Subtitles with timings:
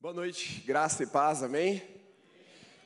[0.00, 1.82] Boa noite, graça e paz, amém?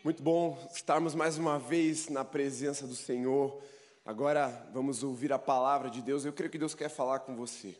[0.02, 3.62] Muito bom estarmos mais uma vez na presença do Senhor.
[4.02, 6.24] Agora vamos ouvir a palavra de Deus.
[6.24, 7.76] Eu creio que Deus quer falar com você.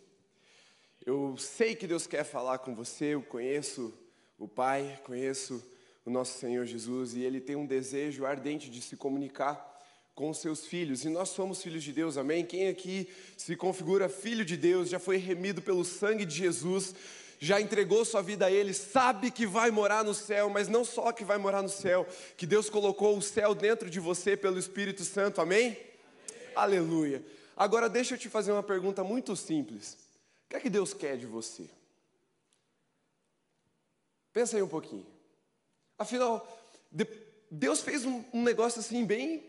[1.07, 3.15] Eu sei que Deus quer falar com você.
[3.15, 3.95] Eu conheço
[4.39, 5.65] o Pai, conheço
[6.05, 9.67] o nosso Senhor Jesus e Ele tem um desejo ardente de se comunicar
[10.15, 11.07] com os seus filhos.
[11.07, 12.45] E nós somos filhos de Deus, amém?
[12.45, 13.09] Quem aqui
[13.39, 16.95] se configura filho de Deus, já foi remido pelo sangue de Jesus
[17.43, 21.11] já entregou sua vida a Ele, sabe que vai morar no céu, mas não só
[21.11, 25.05] que vai morar no céu, que Deus colocou o céu dentro de você pelo Espírito
[25.05, 25.71] Santo, amém?
[25.71, 26.53] amém.
[26.55, 27.27] Aleluia.
[27.57, 29.95] Agora deixa eu te fazer uma pergunta muito simples:
[30.47, 31.69] o que é que Deus quer de você?
[34.33, 35.07] Pensa aí um pouquinho.
[35.99, 36.47] Afinal,
[37.51, 39.43] Deus fez um, negócio assim bem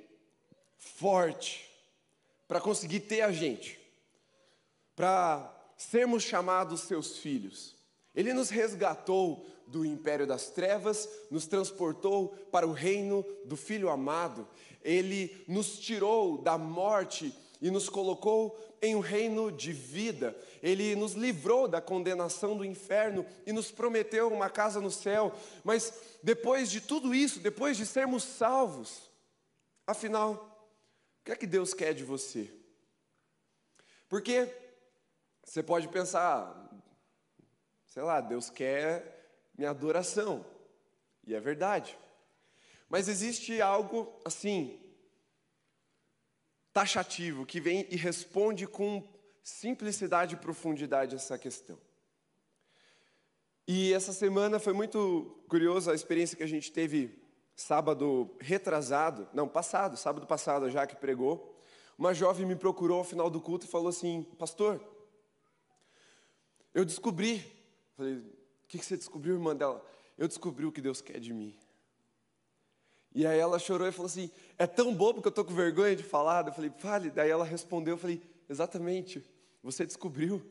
[0.80, 1.70] forte
[2.48, 3.80] para conseguir ter a gente,
[4.96, 7.73] para sermos chamados seus filhos.
[8.16, 14.48] Ele nos resgatou do império das trevas, nos transportou para o reino do Filho amado.
[14.84, 20.35] Ele nos tirou da morte e nos colocou em um reino de vida.
[20.62, 25.34] Ele nos livrou da condenação do inferno e nos prometeu uma casa no céu.
[25.63, 29.10] Mas depois de tudo isso, depois de sermos salvos,
[29.88, 30.34] afinal,
[31.21, 32.51] o que é que Deus quer de você?
[34.10, 34.54] Porque
[35.43, 36.63] você pode pensar,
[37.94, 39.24] sei lá, Deus quer
[39.55, 40.44] minha adoração.
[41.27, 41.96] E é verdade.
[42.90, 44.82] Mas existe algo assim,
[46.74, 49.08] taxativo, que vem e responde com
[49.44, 51.77] simplicidade e profundidade essa questão.
[53.68, 57.22] E essa semana foi muito curiosa a experiência que a gente teve
[57.55, 61.55] sábado retrasado, não, passado, sábado passado, já que pregou.
[61.96, 64.81] Uma jovem me procurou ao final do culto e falou assim: Pastor,
[66.74, 67.62] eu descobri
[67.96, 69.86] Falei, o que você descobriu, irmã dela?
[70.18, 71.58] Eu descobri o que Deus quer de mim.
[73.16, 75.96] E aí ela chorou e falou assim: é tão bobo que eu estou com vergonha
[75.96, 76.47] de falar.
[76.47, 77.09] Eu falei, fale.
[77.09, 79.23] Daí ela respondeu, eu falei, exatamente,
[79.62, 80.41] você descobriu.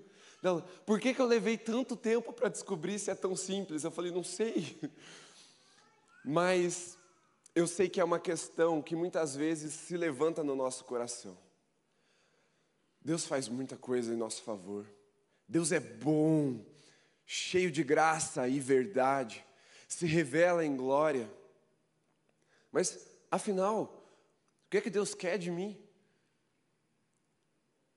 [0.43, 3.85] Ela, por que, que eu levei tanto tempo para descobrir se é tão simples?
[3.85, 4.79] Eu falei, não sei.
[6.25, 6.99] Mas
[7.55, 11.37] eu sei que é uma questão que muitas vezes se levanta no nosso coração.
[13.01, 14.87] Deus faz muita coisa em nosso favor.
[15.49, 16.65] Deus é bom
[17.27, 19.45] cheio de graça e verdade,
[19.89, 21.31] se revela em glória.
[22.71, 23.85] Mas, afinal,
[24.67, 25.79] o que é que Deus quer de mim?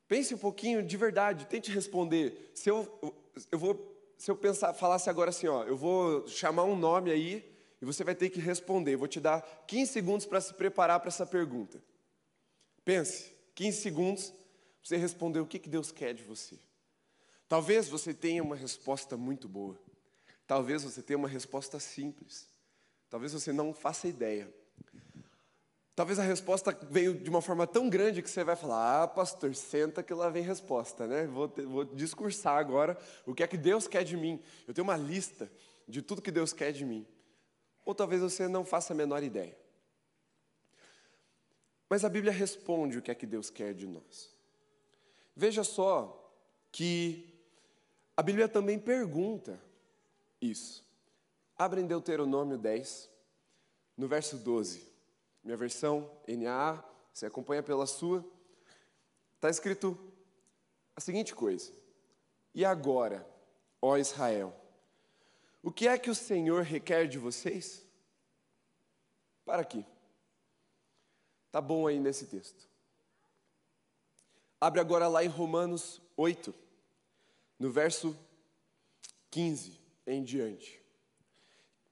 [0.08, 2.52] Pense um pouquinho de verdade, tente responder.
[2.54, 3.16] Se eu,
[3.52, 7.56] eu vou, se eu pensar, falasse agora assim, ó, eu vou chamar um nome aí
[7.82, 8.96] e você vai ter que responder.
[8.96, 11.82] vou te dar 15 segundos para se preparar para essa pergunta.
[12.84, 14.34] Pense, 15 segundos,
[14.84, 16.60] você responder o que, que Deus quer de você.
[17.48, 19.80] Talvez você tenha uma resposta muito boa.
[20.48, 22.48] Talvez você tenha uma resposta simples.
[23.10, 24.52] Talvez você não faça ideia.
[25.96, 29.56] Talvez a resposta veio de uma forma tão grande que você vai falar: Ah, pastor,
[29.56, 31.26] senta que lá vem resposta, né?
[31.26, 34.42] Vou, vou discursar agora o que é que Deus quer de mim.
[34.68, 35.50] Eu tenho uma lista
[35.88, 37.08] de tudo que Deus quer de mim.
[37.86, 39.58] Ou talvez você não faça a menor ideia.
[41.90, 44.36] Mas a Bíblia responde o que é que Deus quer de nós.
[45.36, 46.34] Veja só
[46.72, 47.35] que
[48.18, 49.60] a Bíblia também pergunta
[50.40, 50.86] isso.
[51.58, 53.10] Abre em Deuteronômio 10,
[53.98, 54.88] no verso 12.
[55.44, 56.84] Minha versão, NA,
[57.14, 58.26] você acompanha pela sua.
[59.36, 59.98] Está escrito
[60.96, 61.72] a seguinte coisa:
[62.54, 63.28] E agora,
[63.82, 64.56] ó Israel,
[65.62, 67.86] o que é que o Senhor requer de vocês?
[69.44, 69.86] Para aqui.
[71.52, 72.68] Tá bom aí nesse texto.
[74.60, 76.65] Abre agora lá em Romanos 8
[77.60, 78.18] no verso
[79.32, 80.82] 15 em diante.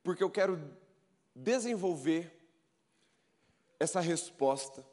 [0.04, 0.60] Porque eu quero
[1.36, 2.32] desenvolver
[3.80, 4.86] essa resposta,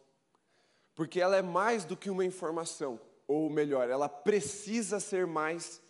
[0.95, 5.81] porque ela é mais do que uma informação, ou melhor, ela precisa ser mais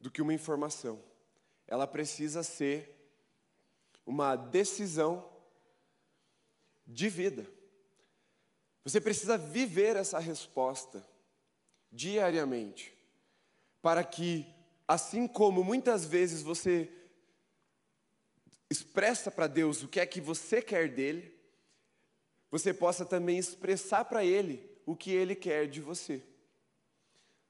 [0.00, 1.02] do que uma informação.
[1.66, 2.96] Ela precisa ser
[4.06, 5.28] uma decisão
[6.86, 7.46] de vida.
[8.84, 11.06] Você precisa viver essa resposta
[11.92, 12.99] diariamente
[13.82, 14.46] para que,
[14.86, 16.90] assim como muitas vezes você
[18.70, 21.34] expressa para Deus o que é que você quer dele,
[22.50, 26.22] você possa também expressar para Ele o que Ele quer de você.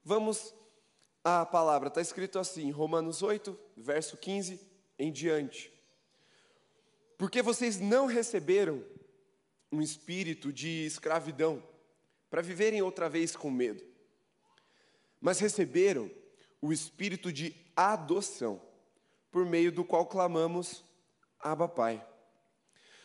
[0.02, 0.54] Vamos
[1.22, 4.60] à palavra, está escrito assim, Romanos 8, verso 15
[4.98, 5.72] em diante.
[7.18, 8.84] Porque vocês não receberam
[9.70, 11.62] um espírito de escravidão
[12.30, 13.84] para viverem outra vez com medo,
[15.20, 16.10] mas receberam
[16.60, 18.60] o espírito de adoção,
[19.30, 20.84] por meio do qual clamamos
[21.38, 22.04] Abba Pai.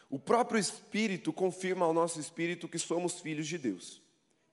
[0.09, 4.01] O próprio Espírito confirma ao nosso espírito que somos filhos de Deus.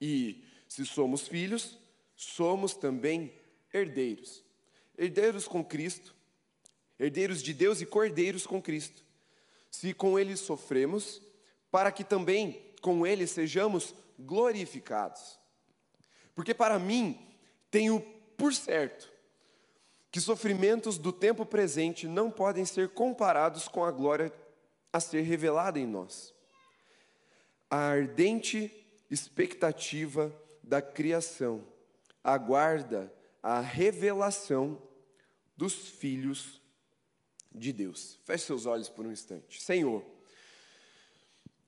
[0.00, 1.78] E, se somos filhos,
[2.16, 3.32] somos também
[3.72, 4.42] herdeiros.
[4.96, 6.14] Herdeiros com Cristo,
[6.98, 9.04] herdeiros de Deus e cordeiros com Cristo.
[9.70, 11.20] Se com Ele sofremos,
[11.70, 15.38] para que também com Ele sejamos glorificados.
[16.34, 17.18] Porque para mim,
[17.70, 18.04] tenho
[18.42, 19.08] por certo
[20.10, 24.32] que sofrimentos do tempo presente não podem ser comparados com a glória
[24.92, 26.34] a ser revelada em nós.
[27.70, 31.64] A ardente expectativa da criação
[32.24, 34.76] aguarda a revelação
[35.56, 36.60] dos filhos
[37.52, 38.18] de Deus.
[38.24, 39.62] Feche seus olhos por um instante.
[39.62, 40.04] Senhor,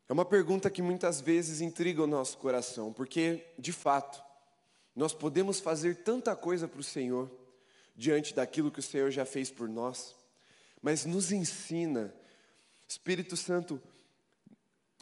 [0.09, 4.24] é uma pergunta que muitas vezes intriga o nosso coração, porque, de fato,
[4.95, 7.31] nós podemos fazer tanta coisa para o Senhor,
[7.97, 10.15] diante daquilo que o Senhor já fez por nós,
[10.83, 12.15] mas nos ensina,
[12.87, 13.81] Espírito Santo,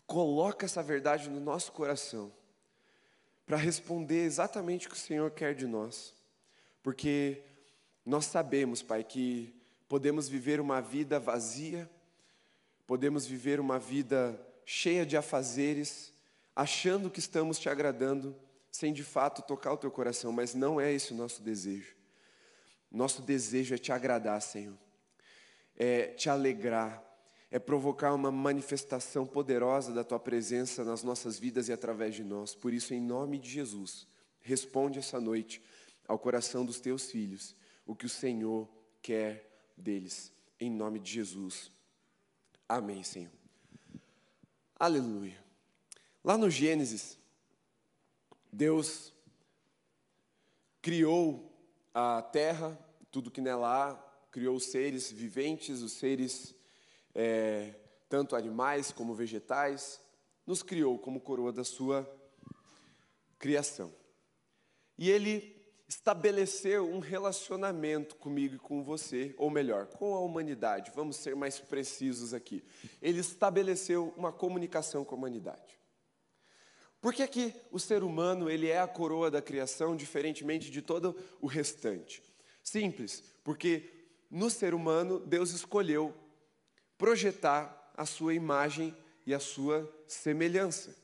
[0.07, 2.33] coloca essa verdade no nosso coração,
[3.47, 6.15] para responder exatamente o que o Senhor quer de nós,
[6.83, 7.43] porque
[8.05, 9.55] nós sabemos, Pai, que
[9.89, 11.91] podemos viver uma vida vazia,
[12.87, 16.13] podemos viver uma vida cheia de afazeres,
[16.55, 18.37] achando que estamos te agradando,
[18.73, 21.95] sem de fato tocar o teu coração, mas não é esse o nosso desejo.
[22.91, 24.77] Nosso desejo é te agradar, Senhor,
[25.77, 27.03] é te alegrar,
[27.51, 32.55] é provocar uma manifestação poderosa da tua presença nas nossas vidas e através de nós.
[32.55, 34.07] Por isso, em nome de Jesus,
[34.41, 35.63] responde essa noite
[36.09, 37.55] ao coração dos teus filhos
[37.87, 38.69] o que o Senhor
[39.03, 40.33] quer deles.
[40.59, 41.71] Em nome de Jesus.
[42.69, 43.33] Amém, Senhor.
[44.79, 45.43] Aleluia.
[46.25, 47.19] Lá no Gênesis,
[48.53, 49.15] Deus
[50.83, 51.51] criou
[51.95, 52.79] a terra,
[53.11, 53.95] tudo que nela há,
[54.31, 56.55] criou os seres viventes, os seres,
[57.15, 57.75] é,
[58.09, 60.01] tanto animais como vegetais,
[60.47, 62.07] nos criou como coroa da sua
[63.39, 63.95] criação.
[64.99, 65.57] E Ele
[65.89, 70.93] estabeleceu um relacionamento comigo e com você, ou melhor, com a humanidade.
[70.95, 72.63] Vamos ser mais precisos aqui.
[73.01, 75.82] Ele estabeleceu uma comunicação com a humanidade.
[77.03, 81.17] Por que, que o ser humano ele é a coroa da criação, diferentemente de todo
[81.41, 82.23] o restante?
[82.63, 83.91] Simples, porque
[84.31, 86.15] no ser humano Deus escolheu
[86.97, 88.97] projetar a sua imagem
[89.27, 90.97] e a sua semelhança.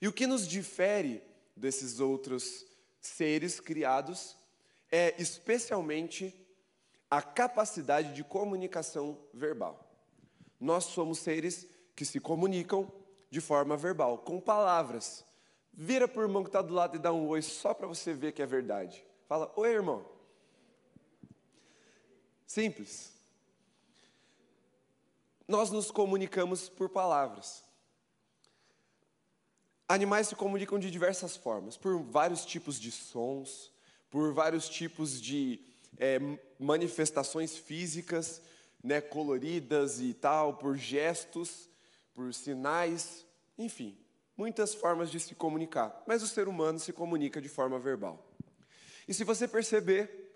[0.00, 1.22] E o que nos difere
[1.56, 2.66] desses outros
[3.00, 4.36] seres criados
[4.90, 6.34] é especialmente
[7.08, 9.88] a capacidade de comunicação verbal.
[10.58, 12.92] Nós somos seres que se comunicam
[13.32, 15.24] de forma verbal, com palavras.
[15.72, 18.12] Vira para o irmão que está do lado e dá um oi só para você
[18.12, 19.02] ver que é verdade.
[19.26, 20.04] Fala, oi irmão.
[22.46, 23.10] Simples.
[25.48, 27.64] Nós nos comunicamos por palavras.
[29.88, 33.72] Animais se comunicam de diversas formas, por vários tipos de sons,
[34.10, 35.58] por vários tipos de
[35.96, 36.18] é,
[36.60, 38.42] manifestações físicas,
[38.84, 41.71] né, coloridas e tal, por gestos
[42.14, 43.26] por sinais,
[43.56, 43.98] enfim,
[44.36, 46.02] muitas formas de se comunicar.
[46.06, 48.32] Mas o ser humano se comunica de forma verbal.
[49.06, 50.34] E se você perceber,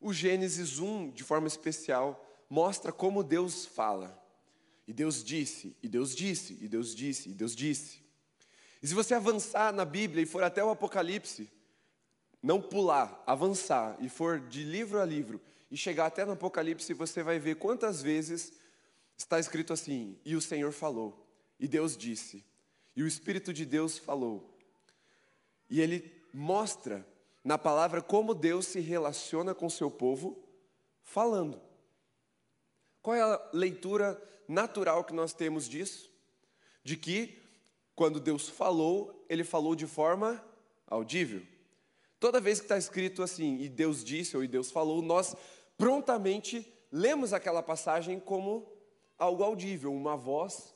[0.00, 4.22] o Gênesis 1, de forma especial, mostra como Deus fala.
[4.86, 8.04] E Deus disse, e Deus disse, e Deus disse, e Deus disse.
[8.82, 11.50] E se você avançar na Bíblia e for até o Apocalipse,
[12.42, 17.22] não pular, avançar e for de livro a livro e chegar até no Apocalipse, você
[17.22, 18.52] vai ver quantas vezes
[19.16, 21.26] Está escrito assim: E o Senhor falou,
[21.58, 22.44] e Deus disse,
[22.96, 24.56] e o Espírito de Deus falou.
[25.68, 27.06] E ele mostra
[27.42, 30.42] na palavra como Deus se relaciona com seu povo
[31.02, 31.60] falando.
[33.02, 36.10] Qual é a leitura natural que nós temos disso?
[36.82, 37.38] De que
[37.94, 40.42] quando Deus falou, ele falou de forma
[40.86, 41.42] audível.
[42.18, 45.36] Toda vez que está escrito assim, e Deus disse ou e Deus falou, nós
[45.76, 48.66] prontamente lemos aquela passagem como
[49.18, 50.74] algo audível, uma voz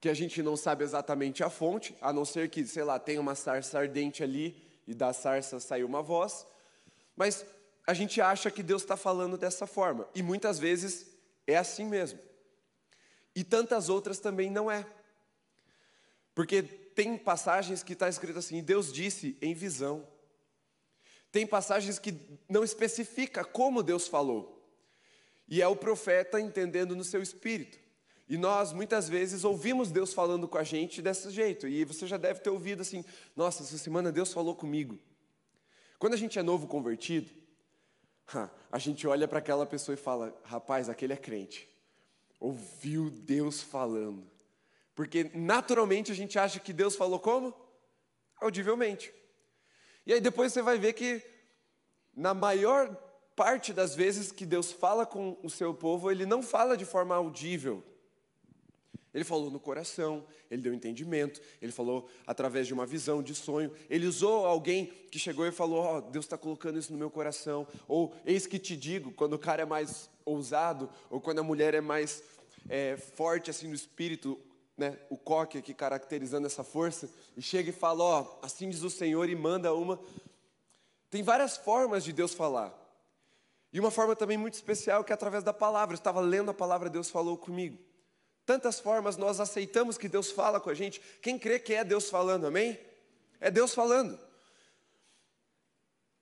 [0.00, 3.20] que a gente não sabe exatamente a fonte, a não ser que, sei lá, tenha
[3.20, 6.46] uma sarça ardente ali e da sarça saiu uma voz,
[7.16, 7.46] mas
[7.86, 11.06] a gente acha que Deus está falando dessa forma, e muitas vezes
[11.46, 12.18] é assim mesmo.
[13.34, 14.86] E tantas outras também não é.
[16.34, 20.06] Porque tem passagens que está escrito assim: Deus disse em visão.
[21.32, 22.14] Tem passagens que
[22.48, 24.53] não especifica como Deus falou.
[25.48, 27.78] E é o profeta entendendo no seu espírito.
[28.28, 31.68] E nós muitas vezes ouvimos Deus falando com a gente desse jeito.
[31.68, 33.04] E você já deve ter ouvido assim:
[33.36, 34.98] nossa, essa semana Deus falou comigo.
[35.98, 37.30] Quando a gente é novo convertido,
[38.72, 41.68] a gente olha para aquela pessoa e fala: rapaz, aquele é crente.
[42.40, 44.30] Ouviu Deus falando.
[44.94, 47.54] Porque naturalmente a gente acha que Deus falou como?
[48.36, 49.12] Audivelmente.
[50.06, 51.22] E aí depois você vai ver que,
[52.14, 52.94] na maior
[53.34, 57.14] parte das vezes que Deus fala com o seu povo, ele não fala de forma
[57.14, 57.82] audível.
[59.14, 63.70] Ele falou no coração, ele deu entendimento, ele falou através de uma visão, de sonho.
[63.88, 67.08] Ele usou alguém que chegou e falou: Ó, oh, Deus está colocando isso no meu
[67.08, 67.64] coração.
[67.86, 71.74] Ou, eis que te digo, quando o cara é mais ousado, ou quando a mulher
[71.74, 72.24] é mais
[72.68, 74.36] é, forte assim no espírito,
[74.76, 78.82] né, o coque aqui caracterizando essa força, e chega e fala: Ó, oh, assim diz
[78.82, 80.00] o Senhor, e manda uma.
[81.08, 82.83] Tem várias formas de Deus falar.
[83.74, 85.94] E uma forma também muito especial que é através da palavra.
[85.94, 87.76] Eu estava lendo a palavra, Deus falou comigo.
[88.46, 91.00] Tantas formas nós aceitamos que Deus fala com a gente.
[91.20, 92.78] Quem crê que é Deus falando, amém?
[93.40, 94.16] É Deus falando.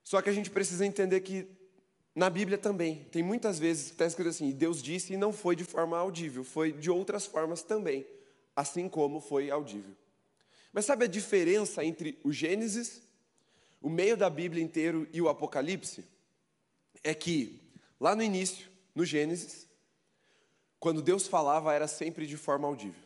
[0.03, 1.47] Só que a gente precisa entender que
[2.15, 5.55] na Bíblia também, tem muitas vezes que está escrito assim: Deus disse e não foi
[5.55, 8.03] de forma audível, foi de outras formas também,
[8.55, 9.95] assim como foi audível.
[10.71, 13.03] Mas sabe a diferença entre o Gênesis,
[13.79, 16.12] o meio da Bíblia inteiro e o Apocalipse?
[17.03, 17.61] É que,
[17.99, 19.67] lá no início, no Gênesis,
[20.79, 23.01] quando Deus falava, era sempre de forma audível.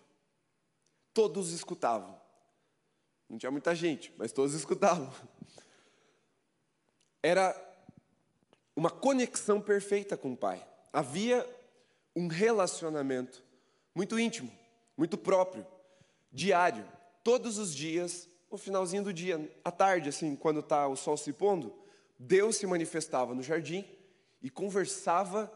[1.13, 2.19] Todos escutavam.
[3.29, 5.13] Não tinha muita gente, mas todos escutavam.
[7.21, 7.55] Era
[8.75, 10.65] uma conexão perfeita com o Pai.
[10.93, 11.47] Havia
[12.15, 13.43] um relacionamento
[13.93, 14.51] muito íntimo,
[14.95, 15.65] muito próprio,
[16.31, 16.85] diário,
[17.23, 21.33] todos os dias, no finalzinho do dia, à tarde, assim, quando está o sol se
[21.33, 21.75] pondo,
[22.19, 23.85] Deus se manifestava no jardim
[24.41, 25.51] e conversava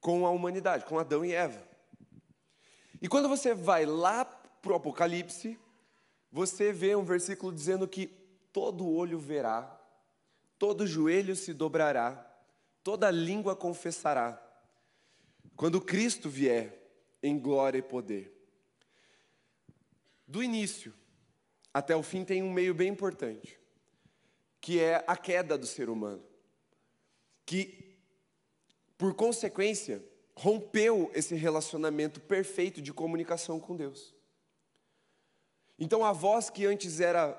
[0.00, 1.66] com a humanidade, com Adão e Eva.
[3.00, 5.58] E quando você vai lá para o Apocalipse,
[6.30, 8.06] você vê um versículo dizendo que
[8.52, 9.80] todo olho verá,
[10.58, 12.28] todo joelho se dobrará,
[12.82, 14.40] toda língua confessará,
[15.56, 16.78] quando Cristo vier
[17.22, 18.32] em glória e poder.
[20.26, 20.94] Do início
[21.72, 23.61] até o fim tem um meio bem importante
[24.62, 26.22] que é a queda do ser humano,
[27.44, 27.98] que,
[28.96, 30.00] por consequência,
[30.36, 34.14] rompeu esse relacionamento perfeito de comunicação com Deus.
[35.76, 37.36] Então, a voz que antes era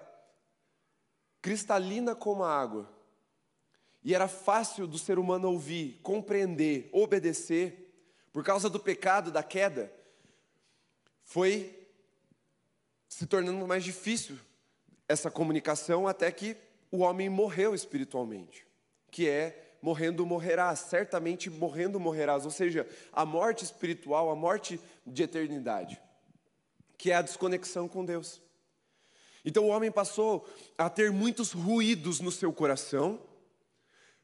[1.42, 2.92] cristalina como a água,
[4.04, 7.90] e era fácil do ser humano ouvir, compreender, obedecer,
[8.34, 9.94] por causa do pecado, da queda,
[11.24, 11.88] foi
[13.08, 14.38] se tornando mais difícil
[15.08, 16.58] essa comunicação até que
[16.94, 18.68] o homem morreu espiritualmente,
[19.10, 25.24] que é morrendo morrerás, certamente morrendo morrerás, ou seja, a morte espiritual, a morte de
[25.24, 26.00] eternidade,
[26.96, 28.40] que é a desconexão com Deus.
[29.44, 30.48] Então o homem passou
[30.78, 33.20] a ter muitos ruídos no seu coração,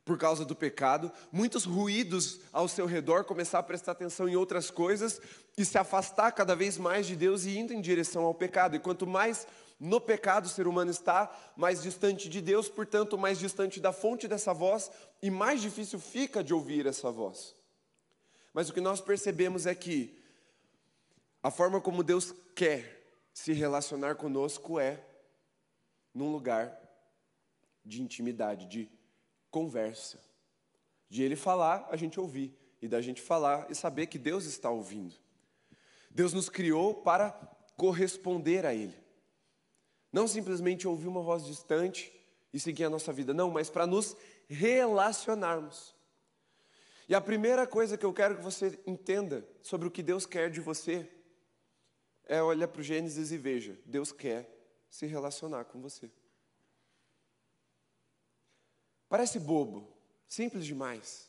[0.06, 4.70] por causa do pecado, muitos ruídos ao seu redor, começar a prestar atenção em outras
[4.70, 5.20] coisas
[5.58, 8.76] e se afastar cada vez mais de Deus e indo em direção ao pecado.
[8.76, 9.48] E quanto mais
[9.80, 14.28] no pecado o ser humano está mais distante de Deus, portanto, mais distante da fonte
[14.28, 17.56] dessa voz e mais difícil fica de ouvir essa voz.
[18.54, 20.22] Mas o que nós percebemos é que
[21.42, 23.00] a forma como Deus quer
[23.34, 25.02] se relacionar conosco é
[26.14, 26.78] num lugar
[27.86, 28.90] de intimidade, de
[29.50, 30.20] conversa.
[31.08, 34.70] De Ele falar, a gente ouvir, e da gente falar e saber que Deus está
[34.70, 35.16] ouvindo.
[36.10, 37.32] Deus nos criou para
[37.78, 38.96] corresponder a Ele.
[40.12, 42.12] Não simplesmente ouvir uma voz distante
[42.52, 44.16] e seguir a nossa vida, não, mas para nos
[44.48, 45.96] relacionarmos.
[47.08, 50.50] E a primeira coisa que eu quero que você entenda sobre o que Deus quer
[50.50, 51.10] de você
[52.26, 54.50] é olhar para o Gênesis e veja: Deus quer
[54.90, 56.12] se relacionar com você.
[59.08, 59.92] Parece bobo,
[60.28, 61.29] simples demais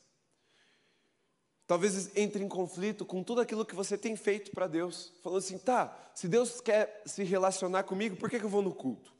[1.71, 5.13] talvez entre em conflito com tudo aquilo que você tem feito para Deus.
[5.23, 8.75] Falando assim, tá, se Deus quer se relacionar comigo, por que, que eu vou no
[8.75, 9.15] culto?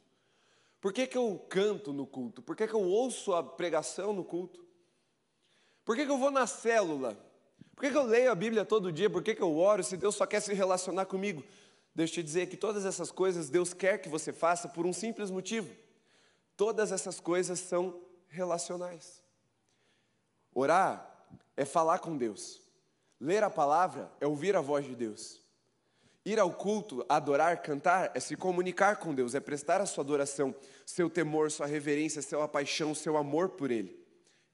[0.81, 2.41] Por que, que eu canto no culto?
[2.41, 4.65] Por que, que eu ouço a pregação no culto?
[5.85, 7.17] Por que, que eu vou na célula?
[7.73, 9.09] Por que, que eu leio a Bíblia todo dia?
[9.09, 11.45] Por que, que eu oro se Deus só quer se relacionar comigo?
[11.95, 14.91] Deixa eu te dizer que todas essas coisas Deus quer que você faça por um
[14.91, 15.73] simples motivo.
[16.57, 19.23] Todas essas coisas são relacionais.
[20.53, 21.10] Orar
[21.61, 22.59] é falar com Deus.
[23.19, 25.39] Ler a palavra é ouvir a voz de Deus.
[26.25, 30.55] Ir ao culto, adorar, cantar é se comunicar com Deus, é prestar a sua adoração,
[30.87, 33.95] seu temor, sua reverência, sua paixão, seu amor por Ele.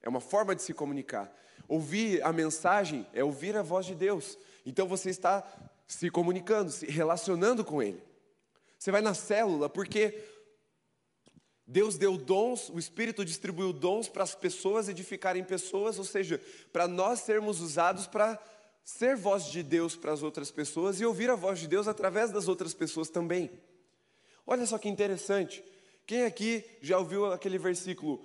[0.02, 1.34] É uma forma de se comunicar.
[1.66, 4.38] Ouvir a mensagem é ouvir a voz de Deus.
[4.66, 5.42] Então você está
[5.86, 8.02] se comunicando, se relacionando com Ele.
[8.78, 10.22] Você vai na célula porque
[11.70, 16.40] Deus deu dons, o Espírito distribuiu dons para as pessoas edificarem pessoas, ou seja,
[16.72, 18.42] para nós sermos usados para
[18.82, 22.30] ser voz de Deus para as outras pessoas e ouvir a voz de Deus através
[22.30, 23.50] das outras pessoas também.
[24.46, 25.62] Olha só que interessante.
[26.06, 28.24] Quem aqui já ouviu aquele versículo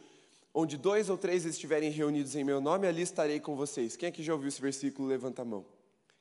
[0.54, 3.98] onde dois ou três estiverem reunidos em meu nome, ali estarei com vocês?
[3.98, 5.10] Quem aqui já ouviu esse versículo?
[5.10, 5.66] Levanta a mão.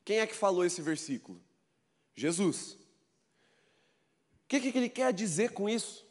[0.03, 1.41] Quem é que falou esse versículo?
[2.13, 2.73] Jesus.
[2.73, 6.05] O que, que ele quer dizer com isso?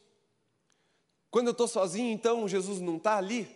[1.33, 3.49] Quando eu estou sozinho, então Jesus não está ali?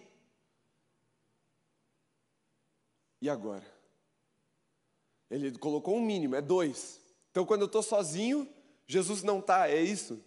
[3.21, 3.67] E agora?
[5.31, 6.99] Ele colocou um mínimo, é dois.
[7.31, 8.49] Então, quando eu estou sozinho,
[8.87, 10.25] Jesus não está, é isso?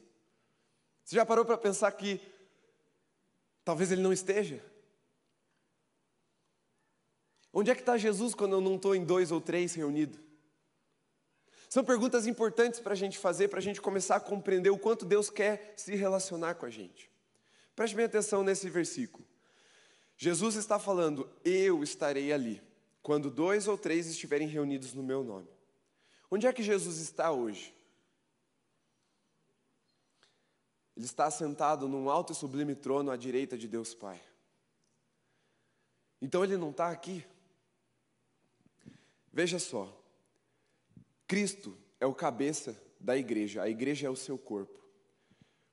[1.03, 2.21] Você já parou para pensar que
[3.65, 4.63] talvez ele não esteja?
[7.51, 10.19] Onde é que está Jesus quando eu não estou em dois ou três reunidos?
[11.67, 15.03] São perguntas importantes para a gente fazer, para a gente começar a compreender o quanto
[15.03, 17.09] Deus quer se relacionar com a gente.
[17.79, 19.25] Preste bem atenção nesse versículo.
[20.17, 22.61] Jesus está falando: Eu estarei ali,
[23.01, 25.47] quando dois ou três estiverem reunidos no meu nome.
[26.29, 27.73] Onde é que Jesus está hoje?
[30.93, 34.21] Ele está sentado num alto e sublime trono à direita de Deus Pai.
[36.21, 37.25] Então ele não está aqui.
[39.31, 39.87] Veja só,
[41.25, 44.83] Cristo é o cabeça da igreja, a igreja é o seu corpo.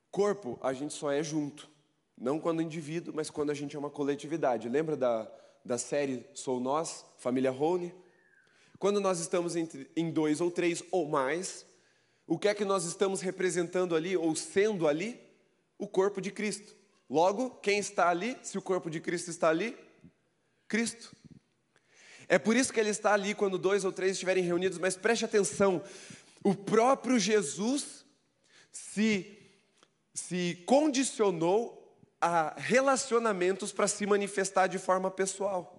[0.09, 1.75] Corpo, a gente só é junto.
[2.17, 4.67] Não quando indivíduo, mas quando a gente é uma coletividade.
[4.67, 5.31] Lembra da,
[5.63, 7.93] da série Sou Nós, Família Rony?
[8.79, 11.63] Quando nós estamos entre, em dois ou três ou mais,
[12.25, 15.19] o que é que nós estamos representando ali ou sendo ali?
[15.77, 16.75] O corpo de Cristo.
[17.07, 19.77] Logo, quem está ali, se o corpo de Cristo está ali?
[20.67, 21.15] Cristo.
[22.27, 25.23] É por isso que ele está ali quando dois ou três estiverem reunidos, mas preste
[25.23, 25.83] atenção:
[26.43, 28.03] o próprio Jesus
[28.71, 29.39] se,
[30.13, 31.76] se condicionou
[32.19, 35.73] a relacionamentos para se manifestar de forma pessoal.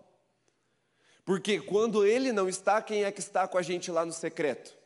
[1.25, 4.77] Porque quando ele não está, quem é que está com a gente lá no secreto?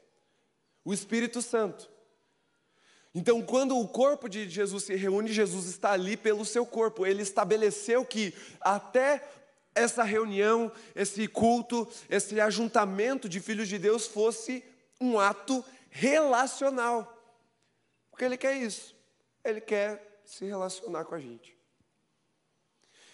[0.85, 1.89] O Espírito Santo.
[3.15, 7.07] Então, quando o corpo de Jesus se reúne, Jesus está ali pelo seu corpo.
[7.07, 9.23] Ele estabeleceu que até
[9.75, 14.65] essa reunião, esse culto, esse ajuntamento de filhos de Deus fosse
[15.01, 17.17] um ato relacional.
[18.11, 18.97] Porque ele quer isso.
[19.45, 21.57] Ele quer se relacionar com a gente.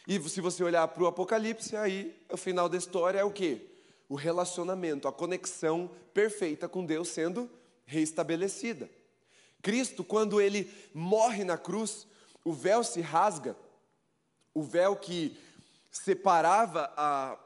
[0.07, 3.67] E se você olhar para o Apocalipse, aí o final da história é o quê?
[4.09, 7.51] O relacionamento, a conexão perfeita com Deus sendo
[7.85, 8.89] reestabelecida.
[9.61, 12.07] Cristo, quando ele morre na cruz,
[12.45, 13.57] o véu se rasga,
[14.55, 15.37] o véu que
[15.91, 17.39] separava a,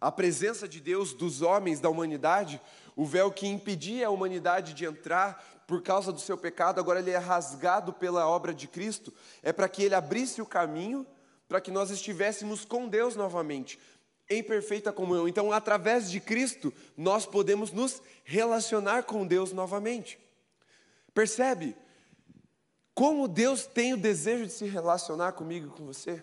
[0.00, 2.60] a presença de Deus dos homens, da humanidade,
[2.96, 7.12] o véu que impedia a humanidade de entrar por causa do seu pecado, agora ele
[7.12, 11.06] é rasgado pela obra de Cristo, é para que ele abrisse o caminho
[11.46, 13.78] para que nós estivéssemos com Deus novamente,
[14.28, 15.28] em perfeita comunhão.
[15.28, 20.18] Então, através de Cristo, nós podemos nos relacionar com Deus novamente.
[21.14, 21.76] Percebe?
[22.92, 26.20] Como Deus tem o desejo de se relacionar comigo e com você?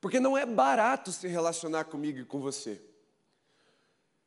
[0.00, 2.80] Porque não é barato se relacionar comigo e com você.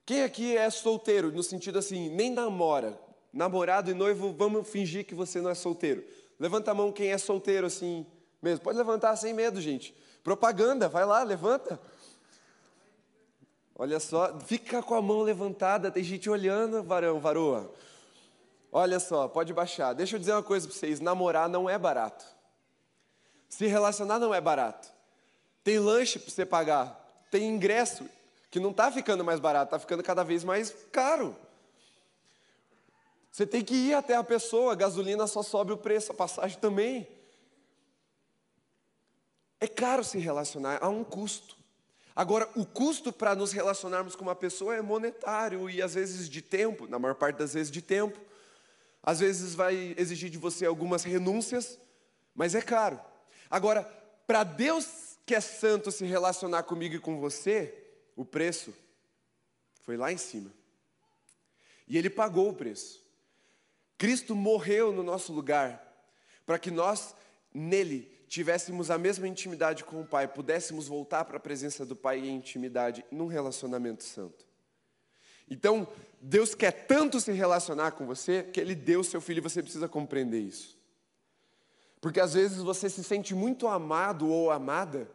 [0.05, 2.99] Quem aqui é solteiro, no sentido assim, nem namora,
[3.33, 6.03] namorado e noivo, vamos fingir que você não é solteiro.
[6.39, 8.05] Levanta a mão quem é solteiro assim
[8.41, 8.63] mesmo.
[8.63, 9.95] Pode levantar sem medo, gente.
[10.23, 11.79] Propaganda, vai lá, levanta.
[13.75, 17.73] Olha só, fica com a mão levantada, tem gente olhando, varão, varoa.
[18.71, 19.93] Olha só, pode baixar.
[19.93, 22.25] Deixa eu dizer uma coisa para vocês: namorar não é barato.
[23.49, 24.91] Se relacionar não é barato.
[25.63, 28.07] Tem lanche para você pagar, tem ingresso
[28.49, 31.35] que não está ficando mais barato, está ficando cada vez mais caro.
[33.31, 36.59] Você tem que ir até a pessoa, a gasolina só sobe o preço, a passagem
[36.59, 37.07] também.
[39.59, 41.55] É caro se relacionar, há um custo.
[42.13, 46.41] Agora, o custo para nos relacionarmos com uma pessoa é monetário e às vezes de
[46.41, 48.19] tempo, na maior parte das vezes de tempo.
[49.01, 51.79] Às vezes vai exigir de você algumas renúncias,
[52.35, 52.99] mas é caro.
[53.49, 53.83] Agora,
[54.27, 57.73] para Deus que é santo se relacionar comigo e com você,
[58.15, 58.73] o preço
[59.83, 60.51] foi lá em cima.
[61.87, 63.00] E ele pagou o preço.
[64.01, 65.79] Cristo morreu no nosso lugar,
[66.43, 67.13] para que nós,
[67.53, 72.17] nele, tivéssemos a mesma intimidade com o Pai, pudéssemos voltar para a presença do Pai
[72.17, 74.43] em intimidade, num relacionamento santo.
[75.47, 75.87] Então,
[76.19, 79.87] Deus quer tanto se relacionar com você, que Ele deu seu filho e você precisa
[79.87, 80.75] compreender isso.
[82.01, 85.07] Porque às vezes você se sente muito amado ou amada,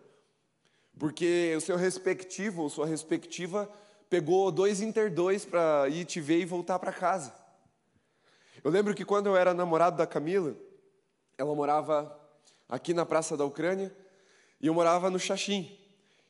[0.96, 3.68] porque o seu respectivo ou sua respectiva
[4.09, 7.46] pegou dois inter dois para ir te ver e voltar para casa.
[8.66, 10.57] Eu lembro que quando eu era namorado da Camila,
[11.38, 12.12] ela morava
[12.68, 13.96] aqui na Praça da Ucrânia,
[14.61, 15.79] e eu morava no Xaxim.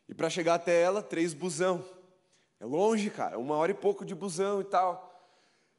[0.06, 1.82] E para chegar até ela, três busão.
[2.60, 5.18] É longe, cara, uma hora e pouco de busão e tal.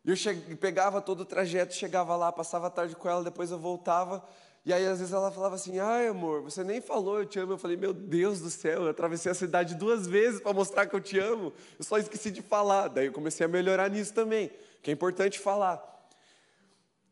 [0.03, 3.51] E eu cheguei, pegava todo o trajeto, chegava lá, passava a tarde com ela, depois
[3.51, 4.27] eu voltava.
[4.65, 7.53] E aí, às vezes, ela falava assim: Ai, amor, você nem falou eu te amo.
[7.53, 10.95] Eu falei: Meu Deus do céu, eu atravessei a cidade duas vezes para mostrar que
[10.95, 11.53] eu te amo.
[11.77, 12.87] Eu só esqueci de falar.
[12.87, 14.49] Daí eu comecei a melhorar nisso também,
[14.81, 15.96] que é importante falar.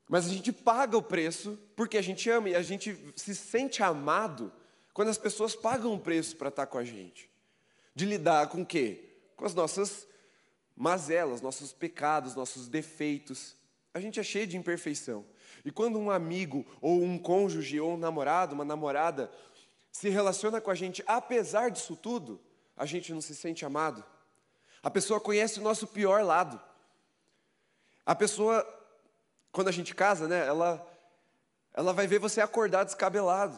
[0.08, 3.82] Mas a gente paga o preço porque a gente ama e a gente se sente
[3.82, 4.52] amado
[4.94, 7.30] quando as pessoas pagam um preço para estar com a gente.
[7.94, 9.18] De lidar com o quê?
[9.36, 10.08] Com as nossas
[10.76, 13.56] mazelas, nossos pecados, nossos defeitos.
[13.94, 15.26] A gente é cheio de imperfeição.
[15.64, 19.32] E quando um amigo, ou um cônjuge, ou um namorado, uma namorada,
[19.92, 22.40] se relaciona com a gente, apesar disso tudo,
[22.76, 24.04] a gente não se sente amado.
[24.84, 26.62] A pessoa conhece o nosso pior lado.
[28.06, 28.64] A pessoa
[29.56, 30.86] quando a gente casa, né, ela,
[31.74, 33.58] ela vai ver você acordar descabelado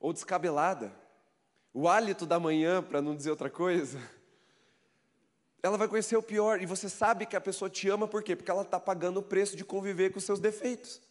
[0.00, 0.92] ou descabelada.
[1.72, 4.00] O hálito da manhã, para não dizer outra coisa.
[5.62, 8.34] Ela vai conhecer o pior e você sabe que a pessoa te ama por quê?
[8.34, 11.02] Porque ela está pagando o preço de conviver com os seus defeitos.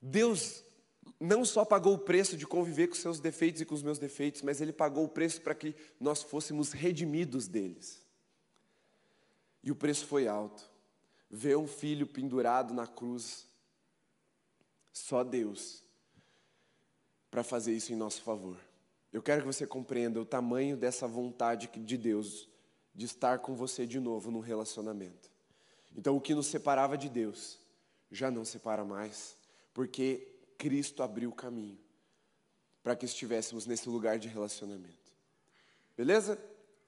[0.00, 0.64] Deus
[1.20, 3.98] não só pagou o preço de conviver com os seus defeitos e com os meus
[3.98, 8.02] defeitos, mas Ele pagou o preço para que nós fôssemos redimidos deles.
[9.62, 10.75] E o preço foi alto
[11.30, 13.46] ver um filho pendurado na cruz.
[14.92, 15.82] Só Deus
[17.30, 18.58] para fazer isso em nosso favor.
[19.12, 22.48] Eu quero que você compreenda o tamanho dessa vontade de Deus
[22.94, 25.30] de estar com você de novo num relacionamento.
[25.94, 27.58] Então, o que nos separava de Deus
[28.10, 29.36] já não separa mais,
[29.74, 31.78] porque Cristo abriu o caminho
[32.82, 35.12] para que estivéssemos nesse lugar de relacionamento.
[35.96, 36.38] Beleza?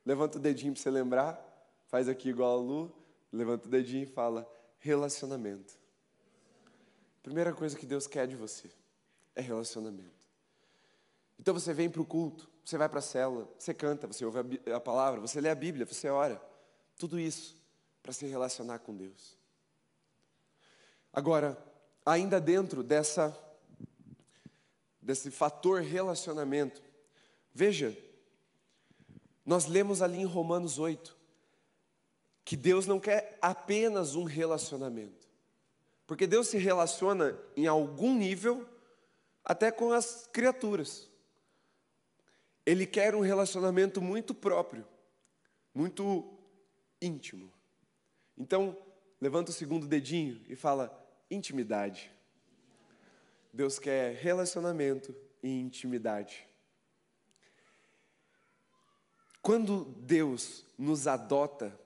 [0.04, 1.44] Levanta o dedinho para você lembrar.
[1.86, 2.97] Faz aqui igual a Lu.
[3.32, 5.78] Levanta o dedinho e fala: relacionamento.
[7.22, 8.70] Primeira coisa que Deus quer de você
[9.34, 10.26] é relacionamento.
[11.38, 14.60] Então você vem para o culto, você vai para a célula, você canta, você ouve
[14.66, 16.42] a, a palavra, você lê a Bíblia, você ora.
[16.96, 17.62] Tudo isso
[18.02, 19.36] para se relacionar com Deus.
[21.12, 21.56] Agora,
[22.04, 23.36] ainda dentro dessa
[25.00, 26.82] desse fator relacionamento,
[27.54, 27.96] veja,
[29.44, 31.17] nós lemos ali em Romanos 8
[32.48, 35.28] que Deus não quer apenas um relacionamento.
[36.06, 38.66] Porque Deus se relaciona em algum nível
[39.44, 41.10] até com as criaturas.
[42.64, 44.88] Ele quer um relacionamento muito próprio,
[45.74, 46.38] muito
[47.02, 47.52] íntimo.
[48.34, 48.74] Então,
[49.20, 52.10] levanta o segundo dedinho e fala: intimidade.
[53.52, 56.48] Deus quer relacionamento e intimidade.
[59.42, 61.78] Quando Deus nos adota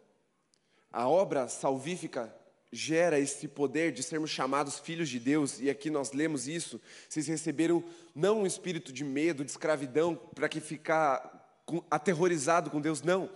[0.93, 2.35] a obra salvífica
[2.71, 6.81] gera esse poder de sermos chamados filhos de Deus, e aqui nós lemos isso.
[7.09, 13.03] Vocês receberam não um espírito de medo, de escravidão, para que ficar aterrorizado com Deus,
[13.03, 13.31] não.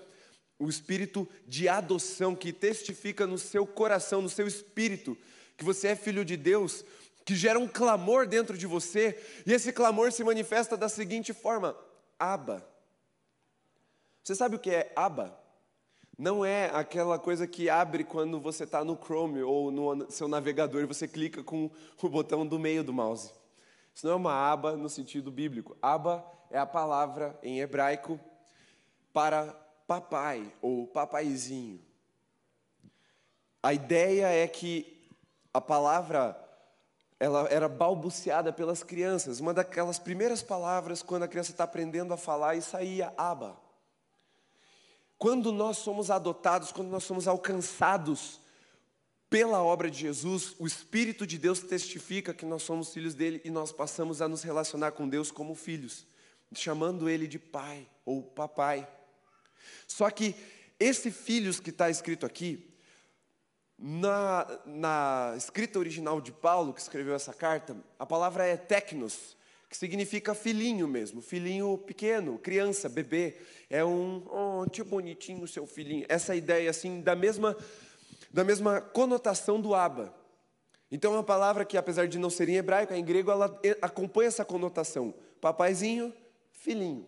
[0.59, 5.16] O espírito de adoção que testifica no seu coração, no seu espírito,
[5.57, 6.83] que você é filho de Deus,
[7.25, 11.77] que gera um clamor dentro de você, e esse clamor se manifesta da seguinte forma:
[12.19, 12.66] Aba.
[14.23, 15.46] Você sabe o que é Aba?
[16.19, 20.83] Não é aquela coisa que abre quando você está no Chrome ou no seu navegador
[20.83, 21.71] e você clica com
[22.03, 23.33] o botão do meio do mouse.
[23.95, 25.77] Isso não é uma aba no sentido bíblico.
[25.83, 28.19] Aba é a palavra em hebraico
[29.13, 29.55] para
[29.87, 31.85] papai ou papaizinho.
[33.63, 35.11] A ideia é que
[35.53, 36.35] a palavra
[37.19, 39.41] ela era balbuciada pelas crianças.
[39.41, 43.66] Uma daquelas primeiras palavras quando a criança está aprendendo a falar e saía aba.
[45.19, 48.41] Quando nós somos adotados, quando nós somos alcançados
[49.31, 53.51] pela obra de Jesus, o Espírito de Deus testifica que nós somos filhos dele e
[53.51, 56.07] nós passamos a nos relacionar com Deus como filhos,
[56.55, 58.89] chamando ele de pai ou papai.
[59.87, 60.35] Só que
[60.79, 62.73] esse filhos que está escrito aqui,
[63.79, 69.36] na, na escrita original de Paulo, que escreveu essa carta, a palavra é tecnos,
[69.69, 73.37] que significa filhinho mesmo, filhinho pequeno, criança, bebê.
[73.69, 76.07] É um, oh, que bonitinho seu filhinho.
[76.09, 77.57] Essa ideia assim da mesma
[78.31, 80.15] da mesma conotação do aba.
[80.91, 84.29] Então é uma palavra que apesar de não ser em hebraico, em grego ela acompanha
[84.29, 85.15] essa conotação.
[85.41, 86.13] Papaizinho,
[86.53, 87.07] filhinho.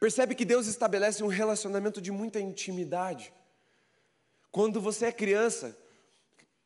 [0.00, 3.32] Percebe que Deus estabelece um relacionamento de muita intimidade.
[4.50, 5.76] Quando você é criança,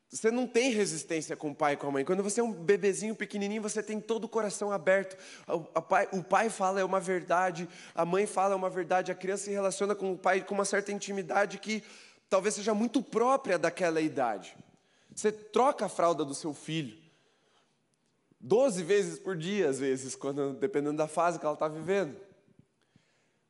[0.08, 2.04] você não tem resistência com o pai e com a mãe.
[2.04, 5.16] Quando você é um bebezinho pequenininho, você tem todo o coração aberto.
[5.48, 9.14] O pai, o pai fala é uma verdade, a mãe fala é uma verdade, a
[9.14, 11.82] criança se relaciona com o pai com uma certa intimidade que
[12.30, 14.56] talvez seja muito própria daquela idade.
[15.14, 16.96] Você troca a fralda do seu filho.
[18.40, 22.25] doze vezes por dia, às vezes, quando, dependendo da fase que ela está vivendo.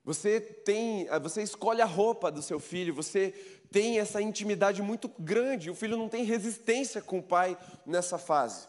[0.07, 3.35] Você tem, você escolhe a roupa do seu filho, você
[3.73, 5.69] tem essa intimidade muito grande.
[5.69, 8.69] O filho não tem resistência com o pai nessa fase.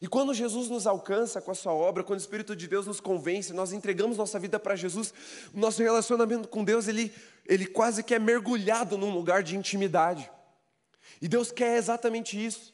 [0.00, 3.00] E quando Jesus nos alcança com a sua obra, quando o Espírito de Deus nos
[3.00, 5.12] convence, nós entregamos nossa vida para Jesus,
[5.52, 7.12] nosso relacionamento com Deus, ele,
[7.44, 10.30] ele quase que é mergulhado num lugar de intimidade.
[11.20, 12.72] E Deus quer exatamente isso.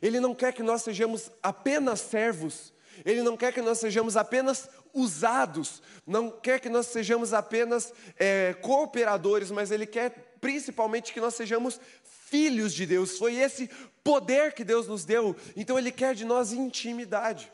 [0.00, 2.72] Ele não quer que nós sejamos apenas servos,
[3.04, 8.54] Ele não quer que nós sejamos apenas usados, não quer que nós sejamos apenas é,
[8.54, 13.18] cooperadores, mas Ele quer principalmente que nós sejamos filhos de Deus.
[13.18, 13.68] Foi esse
[14.02, 15.36] poder que Deus nos deu.
[15.56, 17.52] Então Ele quer de nós intimidade.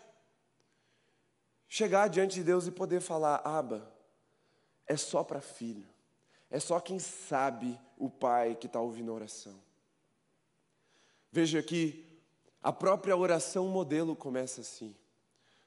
[1.69, 3.91] Chegar diante de Deus e poder falar, Aba,
[4.87, 5.87] é só para filho.
[6.51, 9.55] É só quem sabe o pai que está ouvindo a oração.
[11.31, 12.05] Veja que
[12.61, 14.95] a própria oração modelo começa assim.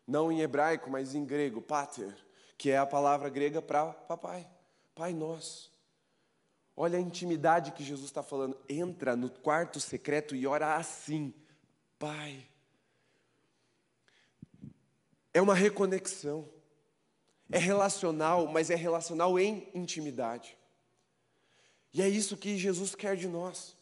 [0.05, 2.15] Não em hebraico, mas em grego, pater,
[2.57, 4.47] que é a palavra grega para papai,
[4.93, 5.71] pai nosso.
[6.75, 8.57] Olha a intimidade que Jesus está falando.
[8.67, 11.33] Entra no quarto secreto e ora assim:
[11.99, 12.47] Pai.
[15.33, 16.49] É uma reconexão.
[17.51, 20.57] É relacional, mas é relacional em intimidade.
[21.93, 23.77] E é isso que Jesus quer de nós.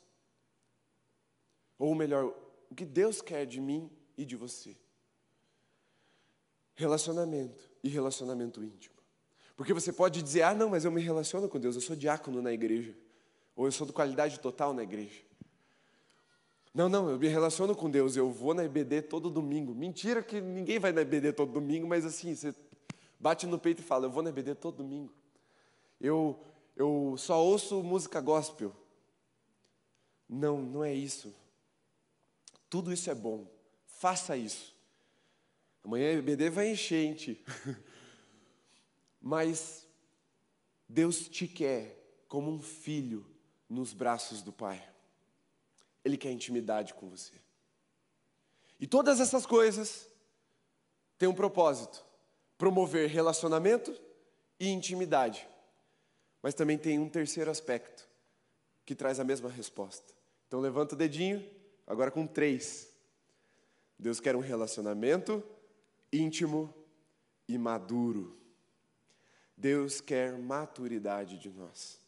[1.80, 2.34] Ou melhor,
[2.70, 4.76] o que Deus quer de mim e de você.
[6.82, 8.96] Relacionamento e relacionamento íntimo.
[9.56, 12.42] Porque você pode dizer, ah, não, mas eu me relaciono com Deus, eu sou diácono
[12.42, 12.98] na igreja.
[13.56, 15.22] Ou eu sou de qualidade total na igreja.
[16.74, 19.76] Não, não, eu me relaciono com Deus, eu vou na IBD todo domingo.
[19.76, 22.56] Mentira que ninguém vai na IBD todo domingo, mas assim, você
[23.20, 25.14] bate no peito e fala, eu vou na IBD todo domingo.
[26.00, 26.40] Eu,
[26.76, 28.76] eu só ouço música gospel.
[30.28, 31.32] Não, não é isso.
[32.68, 33.46] Tudo isso é bom.
[33.86, 34.76] Faça isso.
[35.84, 37.44] Amanhã a IBD vai encher, hein,
[39.20, 39.88] Mas
[40.88, 43.26] Deus te quer como um filho
[43.70, 44.88] nos braços do Pai.
[46.04, 47.34] Ele quer intimidade com você.
[48.80, 50.08] E todas essas coisas
[51.18, 52.04] têm um propósito:
[52.58, 53.96] promover relacionamento
[54.60, 55.48] e intimidade.
[56.42, 58.08] Mas também tem um terceiro aspecto
[58.86, 60.14] que traz a mesma resposta.
[60.48, 61.48] Então levanta o dedinho,
[61.86, 62.90] agora com três.
[63.98, 65.44] Deus quer um relacionamento
[66.12, 66.74] íntimo
[67.48, 68.38] e maduro.
[69.56, 72.00] Deus quer maturidade de nós.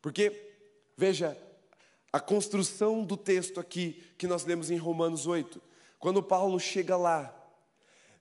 [0.00, 0.54] Porque,
[0.96, 1.36] veja,
[2.12, 5.60] a construção do texto aqui que nós lemos em Romanos 8,
[5.98, 7.34] quando Paulo chega lá,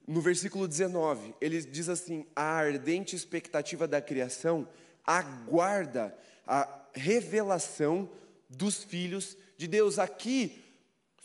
[0.06, 4.68] no versículo 19, ele diz assim: a ardente expectativa da criação
[5.06, 8.10] aguarda a revelação
[8.50, 9.98] dos filhos de Deus.
[10.00, 10.64] Aqui,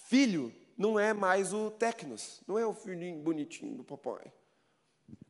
[0.09, 4.33] filho não é mais o Tecnos, não é o filhinho bonitinho do papai.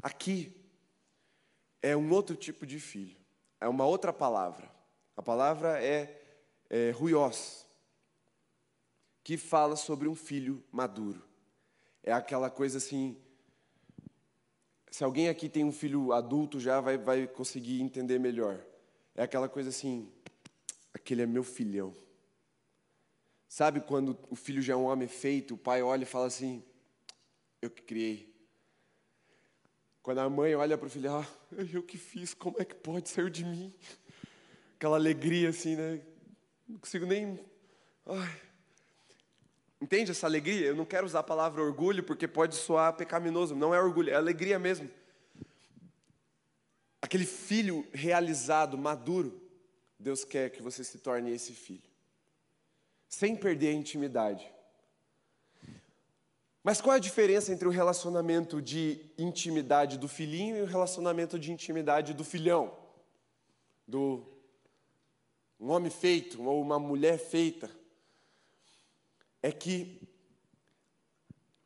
[0.02, 0.54] Aqui,
[1.80, 3.16] é um outro tipo de filho,
[3.58, 4.70] é uma outra palavra.
[5.16, 6.20] A palavra é,
[6.68, 7.66] é ruios,
[9.24, 11.24] que fala sobre um filho maduro.
[12.02, 13.16] É aquela coisa assim.
[14.90, 18.62] Se alguém aqui tem um filho adulto, já vai, vai conseguir entender melhor.
[19.14, 20.11] É aquela coisa assim:
[20.92, 21.94] aquele é meu filhão.
[23.48, 26.62] Sabe quando o filho já é um homem feito, o pai olha e fala assim:
[27.62, 28.28] Eu que criei.
[30.02, 31.26] Quando a mãe olha para o filho, ah,
[31.72, 33.74] eu que fiz, como é que pode sair de mim?
[34.76, 36.00] Aquela alegria assim, né?
[36.68, 37.40] Não consigo nem.
[38.06, 38.40] Ai.
[39.80, 40.66] Entende essa alegria?
[40.66, 43.54] Eu não quero usar a palavra orgulho porque pode soar pecaminoso.
[43.54, 44.90] Não é orgulho, é alegria mesmo.
[47.00, 49.40] Aquele filho realizado, maduro,
[49.98, 51.88] Deus quer que você se torne esse filho,
[53.09, 54.53] sem perder a intimidade.
[56.62, 61.38] Mas qual é a diferença entre o relacionamento de intimidade do filhinho e o relacionamento
[61.38, 62.77] de intimidade do filhão?
[63.87, 64.23] Do
[65.59, 67.71] um homem feito ou uma mulher feita?
[69.42, 70.01] É que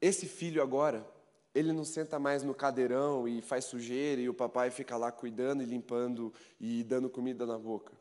[0.00, 1.06] esse filho agora,
[1.54, 5.62] ele não senta mais no cadeirão e faz sujeira e o papai fica lá cuidando
[5.62, 7.92] e limpando e dando comida na boca.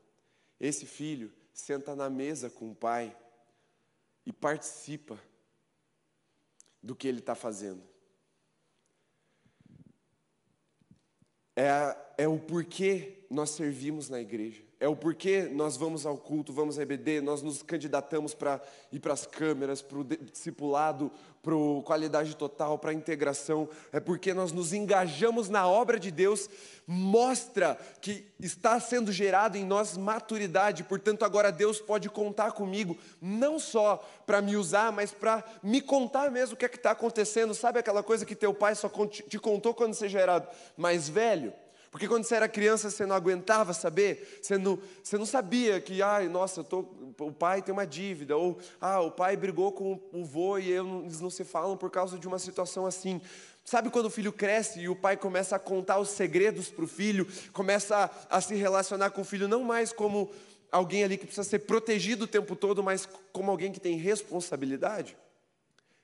[0.59, 3.15] Esse filho senta na mesa com o pai
[4.25, 5.19] e participa
[6.81, 7.83] do que ele está fazendo.
[11.55, 14.63] É, é o porquê nós servimos na igreja.
[14.79, 18.59] É o porquê nós vamos ao culto, vamos à EBD, nós nos candidatamos para
[18.91, 23.67] ir para as câmeras, para o discipulado, para qualidade total, para a integração.
[23.91, 26.49] É porque nós nos engajamos na obra de Deus,
[26.85, 33.59] mostra que está sendo gerado em nós maturidade, portanto, agora Deus pode contar comigo, não
[33.59, 37.53] só para me usar, mas para me contar mesmo o que é que está acontecendo.
[37.53, 41.53] Sabe aquela coisa que teu pai só te contou quando você já era mais velho?
[41.91, 46.01] Porque quando você era criança, você não aguentava saber, você não, você não sabia que,
[46.01, 46.85] ai, nossa, tô,
[47.19, 51.19] o pai tem uma dívida, ou, ah, o pai brigou com o vô e eles
[51.19, 53.19] não se falam por causa de uma situação assim.
[53.65, 56.87] Sabe quando o filho cresce e o pai começa a contar os segredos para o
[56.87, 60.31] filho, começa a, a se relacionar com o filho, não mais como
[60.71, 65.17] alguém ali que precisa ser protegido o tempo todo, mas como alguém que tem responsabilidade?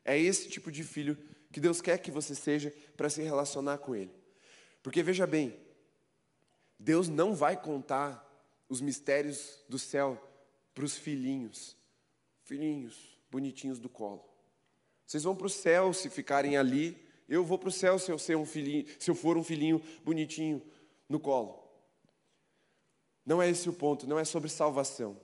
[0.04, 1.18] É esse tipo de filho
[1.50, 4.12] que Deus quer que você seja para se relacionar com Ele.
[4.84, 5.58] Porque veja bem,
[6.80, 8.24] Deus não vai contar
[8.70, 10.22] os mistérios do céu
[10.74, 11.76] para os filhinhos,
[12.44, 14.24] filhinhos bonitinhos do colo.
[15.06, 18.20] Vocês vão para o céu se ficarem ali, eu vou para o céu se eu,
[18.20, 20.62] ser um filhinho, se eu for um filhinho bonitinho
[21.10, 21.64] no colo.
[23.26, 25.20] Não é esse o ponto, não é sobre salvação,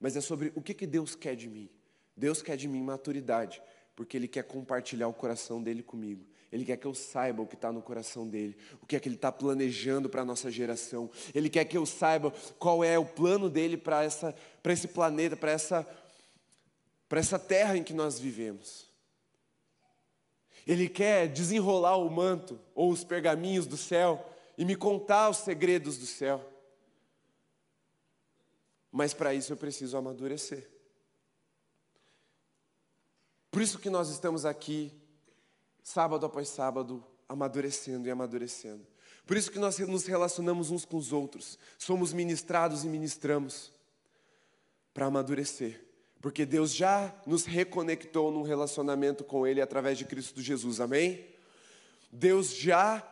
[0.00, 1.70] mas é sobre o que, que Deus quer de mim.
[2.16, 3.62] Deus quer de mim maturidade,
[3.94, 6.26] porque Ele quer compartilhar o coração dele comigo.
[6.56, 9.06] Ele quer que eu saiba o que está no coração dele, o que é que
[9.06, 11.10] ele está planejando para a nossa geração.
[11.34, 15.86] Ele quer que eu saiba qual é o plano dele para esse planeta, para essa,
[17.10, 18.86] essa terra em que nós vivemos.
[20.66, 25.98] Ele quer desenrolar o manto ou os pergaminhos do céu e me contar os segredos
[25.98, 26.42] do céu.
[28.90, 30.66] Mas para isso eu preciso amadurecer.
[33.50, 34.90] Por isso que nós estamos aqui
[35.86, 38.84] sábado após sábado, amadurecendo e amadurecendo.
[39.24, 43.72] Por isso que nós nos relacionamos uns com os outros, somos ministrados e ministramos
[44.92, 45.80] para amadurecer,
[46.20, 51.24] porque Deus já nos reconectou num relacionamento com Ele através de Cristo Jesus, amém?
[52.10, 53.08] Deus já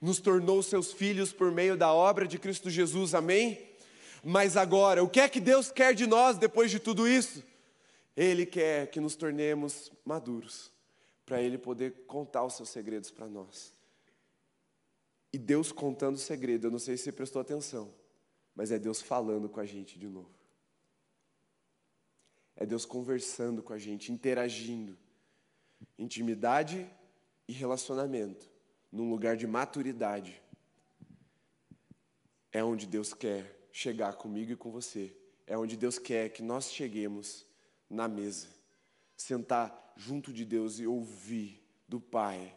[0.00, 3.68] nos tornou seus filhos por meio da obra de Cristo Jesus, amém?
[4.22, 7.42] Mas agora, o que é que Deus quer de nós depois de tudo isso?
[8.16, 10.71] Ele quer que nos tornemos maduros
[11.32, 13.74] para Ele poder contar os seus segredos para nós.
[15.32, 17.90] E Deus contando o segredo, eu não sei se você prestou atenção,
[18.54, 20.28] mas é Deus falando com a gente de novo.
[22.54, 24.94] É Deus conversando com a gente, interagindo.
[25.98, 26.86] Intimidade
[27.48, 28.46] e relacionamento,
[28.92, 30.42] num lugar de maturidade,
[32.52, 35.16] é onde Deus quer chegar comigo e com você.
[35.46, 37.46] É onde Deus quer que nós cheguemos
[37.88, 38.48] na mesa,
[39.16, 42.56] sentar junto de Deus e ouvir do Pai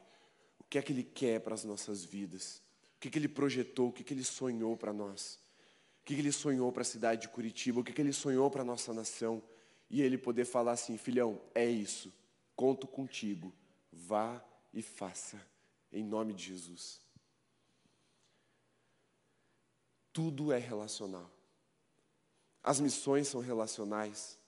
[0.60, 2.62] o que é que Ele quer para as nossas vidas,
[2.96, 5.40] o que, é que Ele projetou, o que, é que Ele sonhou para nós,
[6.02, 8.02] o que, é que Ele sonhou para a cidade de Curitiba, o que, é que
[8.02, 9.44] Ele sonhou para a nossa nação,
[9.90, 12.12] e Ele poder falar assim: filhão, é isso,
[12.56, 13.54] conto contigo,
[13.92, 14.44] vá
[14.74, 15.40] e faça,
[15.92, 17.00] em nome de Jesus.
[20.12, 21.30] Tudo é relacional.
[22.64, 24.40] As missões são relacionais.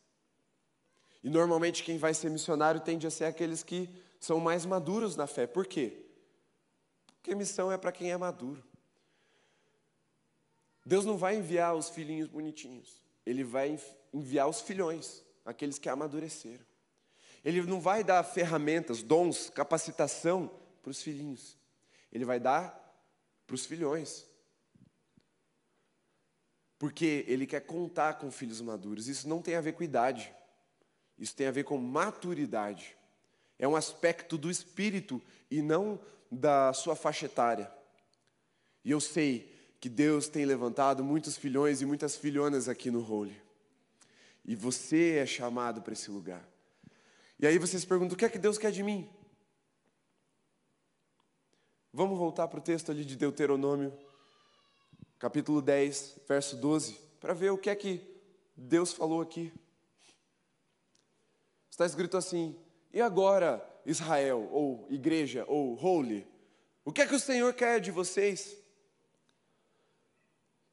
[1.28, 5.28] E normalmente quem vai ser missionário tende a ser aqueles que são mais maduros na
[5.28, 5.46] fé.
[5.46, 6.06] Por quê?
[7.18, 8.64] Porque missão é para quem é maduro.
[10.86, 13.04] Deus não vai enviar os filhinhos bonitinhos.
[13.26, 13.78] Ele vai
[14.14, 16.66] enviar os filhões, aqueles que amadureceram.
[17.44, 20.50] Ele não vai dar ferramentas, dons, capacitação
[20.82, 21.58] para os filhinhos.
[22.10, 22.72] Ele vai dar
[23.46, 24.26] para os filhões.
[26.80, 29.10] Porque ele quer contar com filhos maduros.
[29.10, 30.34] Isso não tem a ver com idade.
[31.18, 32.96] Isso tem a ver com maturidade.
[33.58, 36.00] É um aspecto do espírito e não
[36.32, 37.72] da sua faixa etária.
[38.84, 43.42] E eu sei que Deus tem levantado muitos filhões e muitas filhonas aqui no Holy.
[44.46, 46.48] E você é chamado para esse lugar.
[47.40, 49.10] E aí você se pergunta: o que é que Deus quer de mim?
[51.92, 53.92] Vamos voltar para o texto ali de Deuteronômio,
[55.18, 58.02] capítulo 10, verso 12, para ver o que é que
[58.56, 59.52] Deus falou aqui.
[61.78, 62.56] Está escrito assim:
[62.92, 66.26] e agora, Israel, ou igreja, ou holy,
[66.84, 68.58] o que é que o Senhor quer de vocês?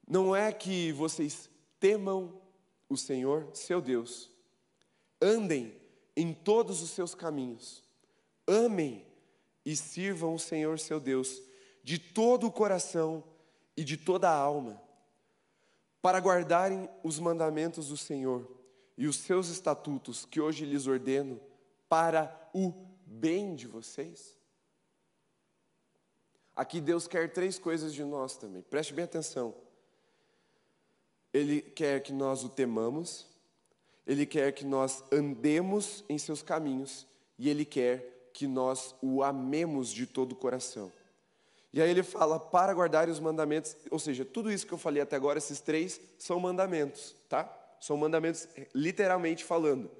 [0.09, 2.41] Não é que vocês temam
[2.89, 4.31] o Senhor, seu Deus,
[5.21, 5.77] andem
[6.17, 7.85] em todos os seus caminhos,
[8.47, 9.05] amem
[9.63, 11.43] e sirvam o Senhor, seu Deus,
[11.83, 13.23] de todo o coração
[13.77, 14.81] e de toda a alma,
[16.01, 18.64] para guardarem os mandamentos do Senhor
[18.97, 21.41] e os seus estatutos que hoje lhes ordeno
[21.89, 22.73] para o
[23.07, 24.37] bem de vocês?
[26.55, 29.55] Aqui Deus quer três coisas de nós também, preste bem atenção.
[31.33, 33.27] Ele quer que nós o temamos,
[34.07, 39.91] Ele quer que nós andemos em seus caminhos e Ele quer que nós o amemos
[39.91, 40.93] de todo o coração.
[41.75, 45.03] E aí ele fala para guardar os mandamentos, ou seja, tudo isso que eu falei
[45.03, 47.53] até agora, esses três, são mandamentos, tá?
[47.85, 49.91] São mandamentos literalmente falando.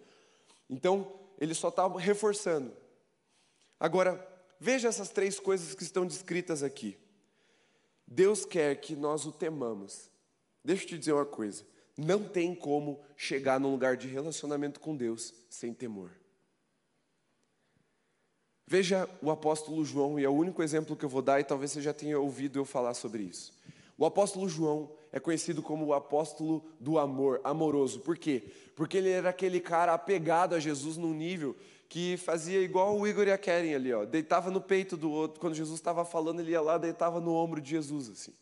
[0.71, 2.75] Então, ele só está reforçando.
[3.79, 4.27] Agora,
[4.59, 6.97] veja essas três coisas que estão descritas aqui.
[8.07, 10.11] Deus quer que nós o temamos.
[10.65, 11.63] Deixa eu te dizer uma coisa:
[11.95, 16.11] não tem como chegar num lugar de relacionamento com Deus sem temor.
[18.67, 21.73] Veja o apóstolo João, e é o único exemplo que eu vou dar, e talvez
[21.73, 23.53] você já tenha ouvido eu falar sobre isso.
[23.97, 28.01] O apóstolo João é conhecido como o apóstolo do amor, amoroso.
[28.01, 28.43] Por quê?
[28.75, 31.57] Porque ele era aquele cara apegado a Jesus num nível
[31.89, 34.05] que fazia igual o Igor e a Keren ali, ó.
[34.05, 37.61] Deitava no peito do outro, quando Jesus estava falando, ele ia lá, deitava no ombro
[37.61, 38.35] de Jesus, assim.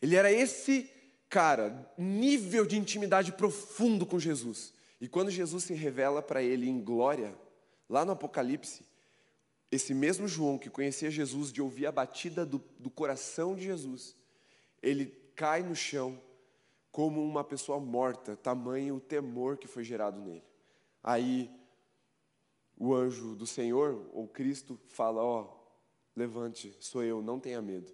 [0.00, 0.88] Ele era esse
[1.28, 4.72] cara, nível de intimidade profundo com Jesus.
[5.00, 7.34] E quando Jesus se revela para ele em glória,
[7.88, 8.84] lá no Apocalipse,
[9.70, 14.16] esse mesmo João que conhecia Jesus, de ouvir a batida do, do coração de Jesus,
[14.82, 15.06] ele
[15.36, 16.20] cai no chão
[16.90, 20.42] como uma pessoa morta, tamanho o temor que foi gerado nele.
[21.02, 21.50] Aí
[22.76, 25.60] o anjo do Senhor, ou Cristo, fala: Ó, oh,
[26.16, 27.92] levante, sou eu, não tenha medo.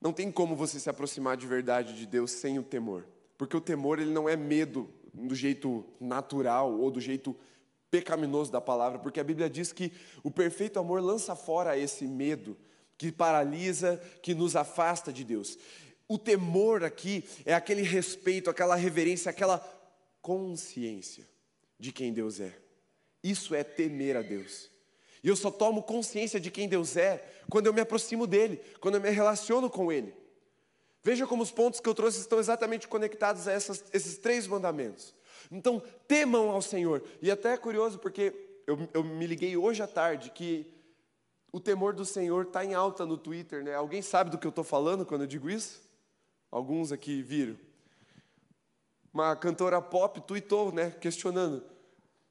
[0.00, 3.08] Não tem como você se aproximar de verdade de Deus sem o temor,
[3.38, 7.34] porque o temor ele não é medo do jeito natural ou do jeito
[7.94, 9.92] pecaminoso da palavra, porque a Bíblia diz que
[10.24, 12.56] o perfeito amor lança fora esse medo
[12.98, 15.56] que paralisa, que nos afasta de Deus.
[16.08, 19.60] O temor aqui é aquele respeito, aquela reverência, aquela
[20.20, 21.24] consciência
[21.78, 22.52] de quem Deus é.
[23.22, 24.68] Isso é temer a Deus.
[25.22, 28.96] E eu só tomo consciência de quem Deus é quando eu me aproximo dele, quando
[28.96, 30.12] eu me relaciono com ele.
[31.00, 35.14] Veja como os pontos que eu trouxe estão exatamente conectados a essas, esses três mandamentos.
[35.50, 37.02] Então, temam ao Senhor.
[37.20, 38.34] E até é curioso, porque
[38.66, 40.72] eu, eu me liguei hoje à tarde que
[41.52, 43.62] o temor do Senhor está em alta no Twitter.
[43.62, 43.74] Né?
[43.74, 45.82] Alguém sabe do que eu estou falando quando eu digo isso?
[46.50, 47.56] Alguns aqui viram.
[49.12, 51.64] Uma cantora pop tweetou, né, questionando,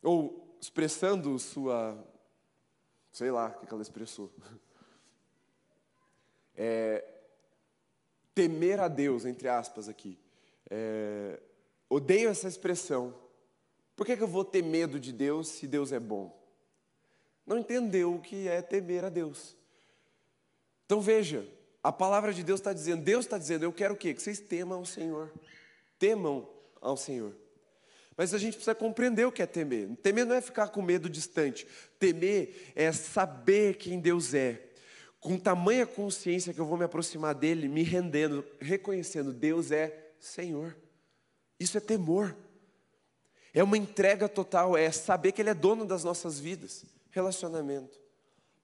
[0.02, 1.98] ou expressando sua.
[3.12, 4.32] Sei lá o que ela expressou.
[6.56, 7.04] É,
[8.36, 10.20] temer a Deus, entre aspas aqui.
[10.70, 11.42] É,
[11.94, 13.14] odeio essa expressão.
[13.96, 16.36] Por que, que eu vou ter medo de Deus se Deus é bom?
[17.46, 19.56] Não entendeu o que é temer a Deus.
[20.86, 21.48] Então veja,
[21.84, 24.14] a palavra de Deus está dizendo, Deus está dizendo, eu quero o quê?
[24.14, 25.32] Que vocês temam ao Senhor.
[26.00, 26.50] Temam
[26.82, 27.36] ao Senhor.
[28.16, 29.96] Mas a gente precisa compreender o que é temer.
[29.98, 31.68] Temer não é ficar com medo distante.
[32.00, 34.70] Temer é saber quem Deus é
[35.20, 40.76] com tamanha consciência que eu vou me aproximar dele, me rendendo, reconhecendo Deus é Senhor.
[41.64, 42.36] Isso é temor.
[43.54, 46.84] É uma entrega total, é saber que Ele é dono das nossas vidas.
[47.10, 47.98] Relacionamento.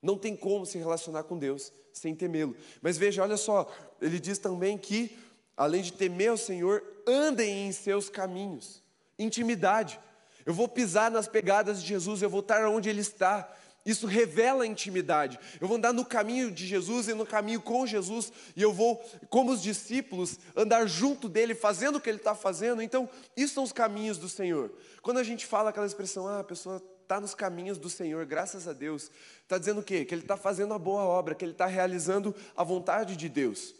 [0.01, 2.55] Não tem como se relacionar com Deus sem temê-lo.
[2.81, 3.71] Mas veja, olha só,
[4.01, 5.17] ele diz também que,
[5.55, 8.83] além de temer o Senhor, andem em seus caminhos.
[9.17, 9.99] Intimidade.
[10.45, 13.53] Eu vou pisar nas pegadas de Jesus, eu vou estar onde Ele está.
[13.89, 15.39] Isso revela intimidade.
[15.59, 19.03] Eu vou andar no caminho de Jesus e no caminho com Jesus, e eu vou,
[19.29, 22.83] como os discípulos, andar junto dele, fazendo o que ele está fazendo.
[22.83, 24.71] Então, isso são os caminhos do Senhor.
[25.01, 28.67] Quando a gente fala aquela expressão, ah, a pessoa está nos caminhos do Senhor, graças
[28.67, 29.09] a Deus,
[29.41, 30.05] está dizendo o quê?
[30.05, 33.73] Que ele está fazendo a boa obra, que ele está realizando a vontade de Deus.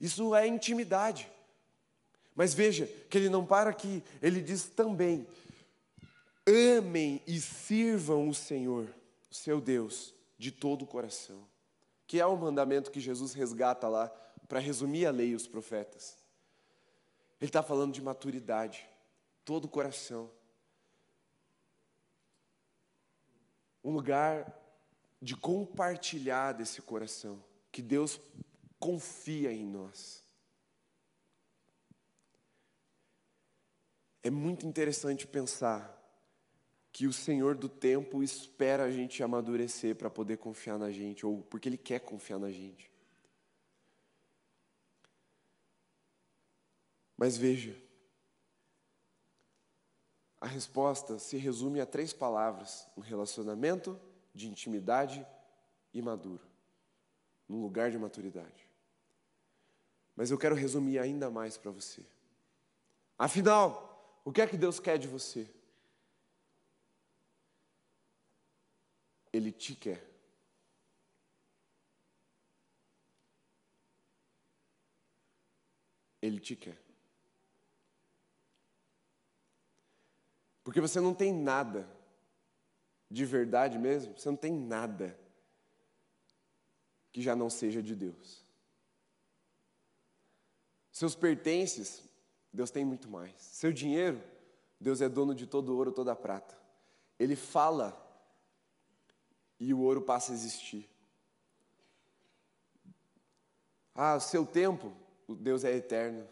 [0.00, 1.30] Isso é intimidade.
[2.34, 5.24] Mas veja que ele não para aqui, ele diz também:
[6.44, 8.88] amem e sirvam o Senhor
[9.30, 11.46] o seu Deus de todo o coração,
[12.06, 14.08] que é o mandamento que Jesus resgata lá
[14.48, 16.18] para resumir a lei e os profetas.
[17.40, 18.88] Ele está falando de maturidade,
[19.44, 20.30] todo o coração.
[23.82, 24.58] Um lugar
[25.22, 28.20] de compartilhar desse coração, que Deus
[28.78, 30.24] confia em nós.
[34.22, 35.99] É muito interessante pensar
[36.92, 41.42] que o Senhor do tempo espera a gente amadurecer para poder confiar na gente, ou
[41.42, 42.90] porque Ele quer confiar na gente.
[47.16, 47.76] Mas veja,
[50.40, 54.00] a resposta se resume a três palavras: um relacionamento
[54.34, 55.26] de intimidade
[55.92, 56.42] e maduro,
[57.48, 58.68] num lugar de maturidade.
[60.16, 62.04] Mas eu quero resumir ainda mais para você.
[63.18, 65.48] Afinal, o que é que Deus quer de você?
[69.32, 70.06] Ele te quer.
[76.20, 76.78] Ele te quer.
[80.62, 81.88] Porque você não tem nada
[83.10, 85.18] de verdade mesmo, você não tem nada
[87.12, 88.44] que já não seja de Deus.
[90.92, 92.02] Seus pertences,
[92.52, 93.34] Deus tem muito mais.
[93.40, 94.22] Seu dinheiro,
[94.78, 96.56] Deus é dono de todo ouro, toda prata.
[97.18, 98.09] Ele fala
[99.60, 100.88] e o ouro passa a existir.
[103.94, 104.90] Ah, o seu tempo,
[105.28, 106.26] Deus é eterno.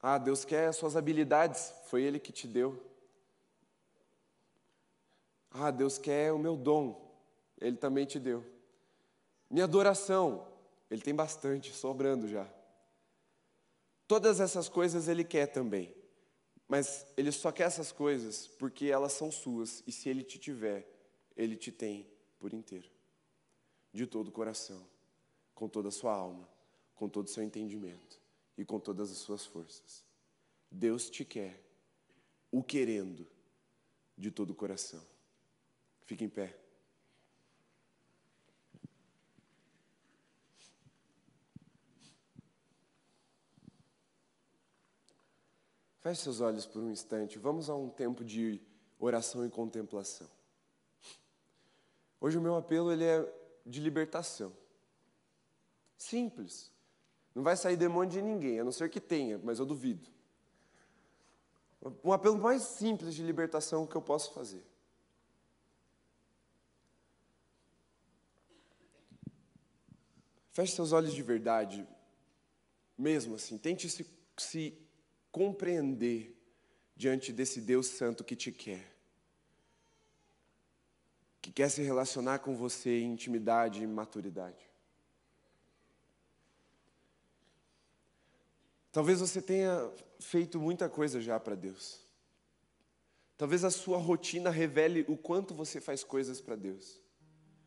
[0.00, 2.80] Ah, Deus quer as suas habilidades, foi Ele que te deu.
[5.50, 7.12] Ah, Deus quer o meu dom,
[7.60, 8.46] Ele também te deu.
[9.50, 10.46] Minha adoração,
[10.88, 12.46] Ele tem bastante, sobrando já.
[14.06, 15.92] Todas essas coisas Ele quer também,
[16.68, 20.86] mas Ele só quer essas coisas porque elas são suas, e se Ele te tiver,
[21.36, 22.06] Ele te tem
[22.38, 22.90] por inteiro,
[23.92, 24.86] de todo o coração,
[25.54, 26.48] com toda a sua alma,
[26.94, 28.20] com todo o seu entendimento
[28.56, 30.04] e com todas as suas forças.
[30.70, 31.62] Deus te quer,
[32.50, 33.26] o querendo,
[34.16, 35.04] de todo o coração.
[36.02, 36.58] Fique em pé.
[46.08, 47.38] Feche seus olhos por um instante.
[47.38, 48.62] Vamos a um tempo de
[48.98, 50.26] oração e contemplação.
[52.18, 53.30] Hoje o meu apelo ele é
[53.66, 54.50] de libertação.
[55.98, 56.72] Simples.
[57.34, 60.08] Não vai sair demônio de ninguém, a não ser que tenha, mas eu duvido.
[62.02, 64.64] Um apelo mais simples de libertação que eu posso fazer.
[70.52, 71.86] Feche seus olhos de verdade,
[72.96, 73.58] mesmo assim.
[73.58, 74.06] Tente se,
[74.38, 74.87] se
[75.30, 76.36] compreender
[76.96, 78.92] diante desse Deus Santo que te quer,
[81.40, 84.68] que quer se relacionar com você em intimidade e maturidade.
[88.90, 92.00] Talvez você tenha feito muita coisa já para Deus.
[93.36, 97.00] Talvez a sua rotina revele o quanto você faz coisas para Deus.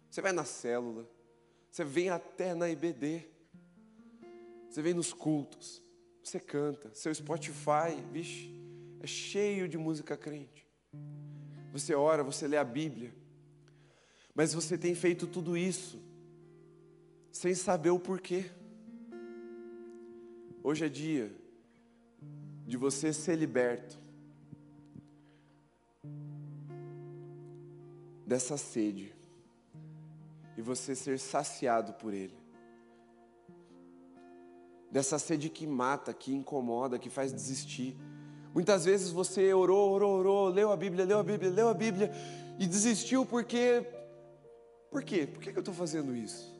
[0.10, 1.10] Você vai na célula,
[1.72, 3.26] você vem até na IBD,
[4.70, 5.82] você vem nos cultos,
[6.24, 8.54] você canta, seu Spotify, vixe,
[9.00, 10.68] é cheio de música crente.
[11.72, 13.14] Você ora, você lê a Bíblia,
[14.36, 16.00] mas você tem feito tudo isso
[17.32, 18.52] sem saber o porquê.
[20.64, 21.32] Hoje é dia
[22.68, 24.00] de você ser liberto
[28.26, 29.14] dessa sede
[30.56, 32.41] e você ser saciado por Ele.
[34.92, 37.98] Dessa sede que mata, que incomoda, que faz desistir.
[38.54, 42.12] Muitas vezes você orou, orou, orou, leu a Bíblia, leu a Bíblia, leu a Bíblia
[42.60, 43.86] e desistiu porque.
[44.90, 45.26] Por quê?
[45.26, 46.52] Por que eu estou fazendo isso?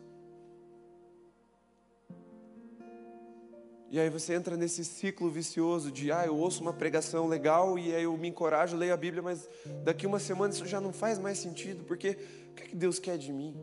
[3.94, 7.94] E aí você entra nesse ciclo vicioso de, ah, eu ouço uma pregação legal e
[7.94, 9.50] aí eu me encorajo, leio a Bíblia, mas
[9.84, 12.18] daqui uma semana isso já não faz mais sentido, porque
[12.52, 13.54] o que, é que Deus quer de mim?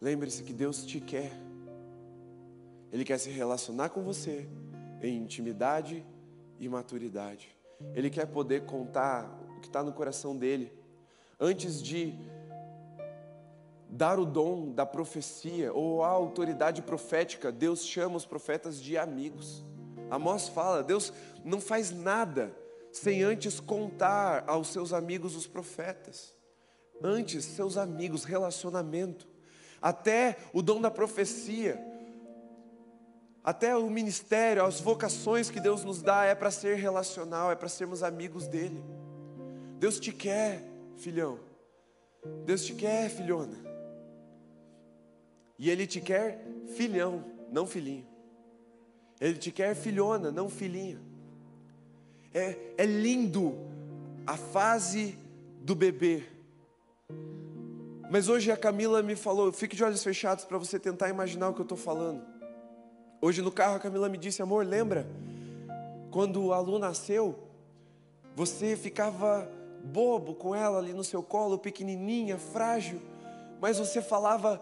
[0.00, 1.32] Lembre-se que Deus te quer.
[2.92, 4.48] Ele quer se relacionar com você
[5.02, 6.04] em intimidade
[6.60, 7.56] e maturidade.
[7.94, 10.72] Ele quer poder contar o que está no coração dele.
[11.38, 12.14] Antes de
[13.88, 19.64] dar o dom da profecia ou a autoridade profética, Deus chama os profetas de amigos.
[20.10, 21.12] Amós fala: Deus
[21.44, 22.54] não faz nada
[22.92, 26.34] sem antes contar aos seus amigos os profetas.
[27.02, 29.26] Antes, seus amigos, relacionamento.
[29.84, 31.78] Até o dom da profecia,
[33.44, 37.68] até o ministério, as vocações que Deus nos dá é para ser relacional, é para
[37.68, 38.82] sermos amigos dEle.
[39.78, 40.64] Deus te quer,
[40.96, 41.38] filhão.
[42.46, 43.58] Deus te quer, filhona.
[45.58, 46.42] E Ele te quer
[46.74, 47.22] filhão,
[47.52, 48.06] não filhinho.
[49.20, 50.98] Ele te quer filhona, não filhinha.
[52.32, 53.54] É, é lindo
[54.26, 55.18] a fase
[55.60, 56.33] do bebê.
[58.10, 61.54] Mas hoje a Camila me falou, fique de olhos fechados para você tentar imaginar o
[61.54, 62.22] que eu estou falando.
[63.20, 65.06] Hoje no carro a Camila me disse, amor, lembra?
[66.10, 67.38] Quando a Lu nasceu,
[68.36, 69.50] você ficava
[69.82, 73.00] bobo com ela ali no seu colo, pequenininha, frágil,
[73.60, 74.60] mas você falava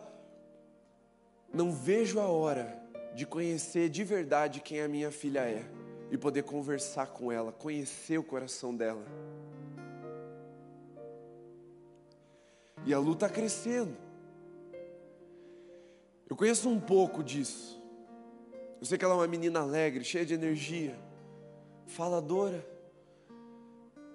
[1.53, 2.81] não vejo a hora
[3.15, 5.63] de conhecer de verdade quem a minha filha é
[6.11, 9.05] e poder conversar com ela, conhecer o coração dela.
[12.85, 13.97] E a Lu está crescendo.
[16.29, 17.81] Eu conheço um pouco disso.
[18.81, 20.99] Eu sei que ela é uma menina alegre, cheia de energia,
[21.87, 22.67] faladora.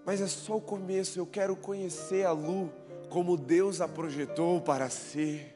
[0.06, 1.20] Mas é só o começo.
[1.20, 2.72] Eu quero conhecer a Lu
[3.10, 5.56] como Deus a projetou para ser.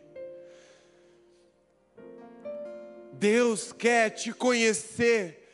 [3.14, 5.48] Deus quer te conhecer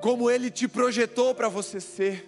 [0.00, 2.26] como Ele te projetou para você ser.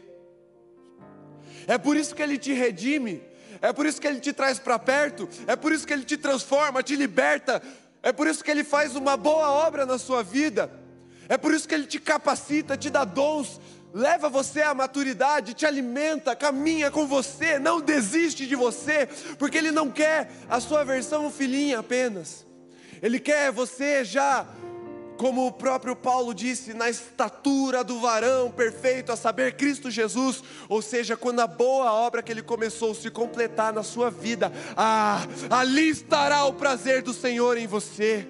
[1.66, 3.22] É por isso que Ele te redime,
[3.62, 6.16] é por isso que Ele te traz para perto, é por isso que Ele te
[6.16, 7.62] transforma, te liberta,
[8.02, 10.68] é por isso que Ele faz uma boa obra na sua vida,
[11.28, 13.60] é por isso que Ele te capacita, te dá dons,
[13.94, 19.08] leva você à maturidade, te alimenta, caminha com você, não desiste de você,
[19.38, 22.44] porque Ele não quer a sua versão filhinha apenas,
[23.00, 24.44] Ele quer você já
[25.22, 30.82] como o próprio Paulo disse, na estatura do varão perfeito, a saber, Cristo Jesus, ou
[30.82, 35.90] seja, quando a boa obra que ele começou se completar na sua vida, ah, ali
[35.90, 38.26] estará o prazer do Senhor em você.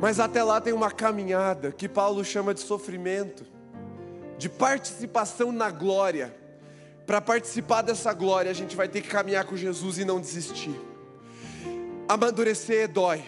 [0.00, 3.44] Mas até lá tem uma caminhada que Paulo chama de sofrimento,
[4.38, 6.34] de participação na glória.
[7.06, 10.74] Para participar dessa glória, a gente vai ter que caminhar com Jesus e não desistir.
[12.08, 13.22] Amadurecer dói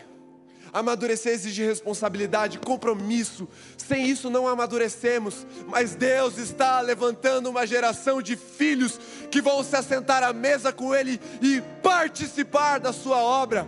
[0.75, 3.49] Amadurecer exige responsabilidade, compromisso.
[3.79, 5.47] Sem isso não amadurecemos.
[5.69, 8.99] Mas Deus está levantando uma geração de filhos
[9.31, 13.67] que vão se assentar à mesa com Ele e participar da Sua obra.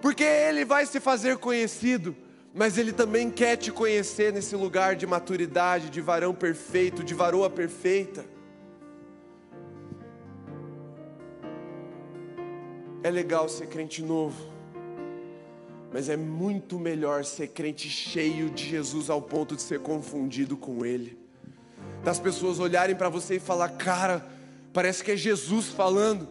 [0.00, 2.16] Porque Ele vai se fazer conhecido
[2.52, 7.48] mas Ele também quer te conhecer nesse lugar de maturidade, de varão perfeito, de varoa
[7.48, 8.24] perfeita.
[13.02, 14.49] É legal ser crente novo,
[15.92, 20.84] mas é muito melhor ser crente cheio de Jesus ao ponto de ser confundido com
[20.84, 21.18] Ele.
[22.04, 24.26] Das pessoas olharem para você e falar, cara,
[24.72, 26.28] parece que é Jesus falando.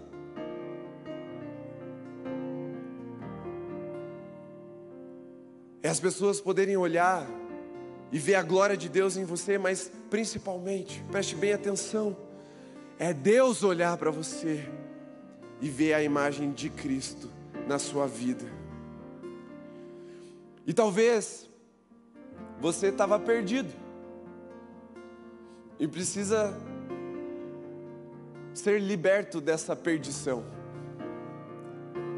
[5.83, 7.27] É as pessoas poderem olhar
[8.11, 12.15] e ver a glória de Deus em você, mas principalmente, preste bem atenção,
[12.97, 14.67] é Deus olhar para você
[15.61, 17.29] e ver a imagem de Cristo
[17.67, 18.58] na sua vida.
[20.69, 21.49] E talvez
[22.61, 23.73] você estava perdido
[25.79, 26.55] e precisa
[28.53, 30.43] ser liberto dessa perdição.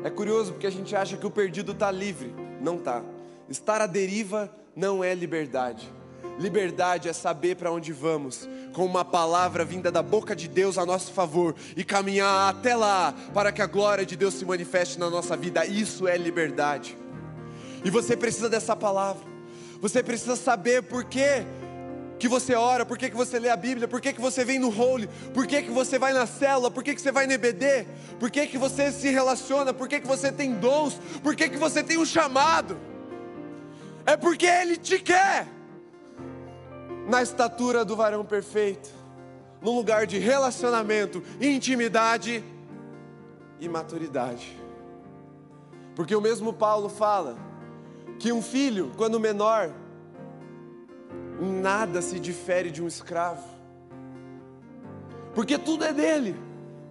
[0.03, 3.01] É curioso porque a gente acha que o perdido está livre, não está.
[3.47, 5.89] Estar à deriva não é liberdade.
[6.37, 10.85] Liberdade é saber para onde vamos, com uma palavra vinda da boca de Deus a
[10.85, 15.09] nosso favor e caminhar até lá para que a glória de Deus se manifeste na
[15.09, 15.65] nossa vida.
[15.65, 16.99] Isso é liberdade.
[17.83, 19.23] E você precisa dessa palavra.
[19.79, 21.45] Você precisa saber por que
[22.21, 24.59] que você ora, por que, que você lê a Bíblia, por que, que você vem
[24.59, 27.33] no Holy, por que, que você vai na célula, por que, que você vai no
[27.33, 27.87] EBD,
[28.19, 31.57] por que, que você se relaciona, por que, que você tem dons, por que, que
[31.57, 32.77] você tem um chamado.
[34.05, 35.47] É porque Ele te quer
[37.09, 38.91] na estatura do varão perfeito,
[39.59, 42.43] num lugar de relacionamento, intimidade
[43.59, 44.55] e maturidade.
[45.95, 47.50] Porque o mesmo Paulo fala
[48.21, 49.71] que um filho, quando menor,
[51.41, 53.43] em nada se difere de um escravo,
[55.33, 56.35] porque tudo é dele,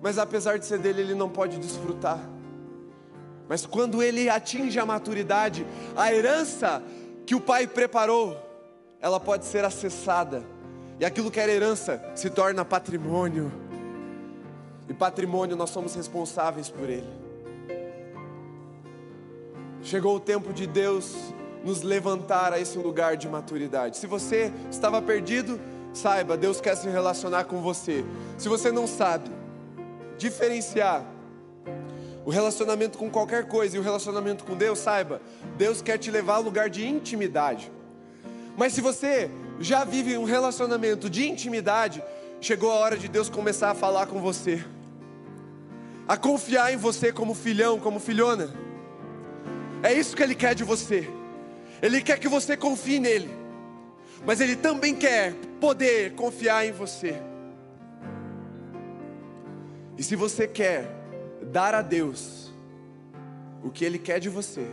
[0.02, 2.18] mas apesar de ser dele, ele não pode desfrutar.
[3.48, 5.64] Mas quando ele atinge a maturidade,
[5.96, 6.82] a herança
[7.24, 8.36] que o pai preparou,
[9.00, 10.42] ela pode ser acessada,
[10.98, 13.52] e aquilo que era herança se torna patrimônio,
[14.88, 17.29] e patrimônio nós somos responsáveis por ele.
[19.82, 21.14] Chegou o tempo de Deus
[21.64, 23.96] nos levantar a esse lugar de maturidade.
[23.96, 25.60] Se você estava perdido,
[25.92, 28.04] saiba, Deus quer se relacionar com você.
[28.38, 29.30] Se você não sabe
[30.18, 31.04] diferenciar
[32.24, 35.20] o relacionamento com qualquer coisa e o relacionamento com Deus, saiba,
[35.56, 37.72] Deus quer te levar a lugar de intimidade.
[38.56, 42.02] Mas se você já vive um relacionamento de intimidade,
[42.40, 44.62] chegou a hora de Deus começar a falar com você,
[46.06, 48.50] a confiar em você como filhão, como filhona.
[49.82, 51.08] É isso que Ele quer de você.
[51.82, 53.30] Ele quer que você confie nele,
[54.26, 57.14] mas Ele também quer poder confiar em você.
[59.96, 60.86] E se você quer
[61.50, 62.52] dar a Deus
[63.62, 64.66] o que Ele quer de você,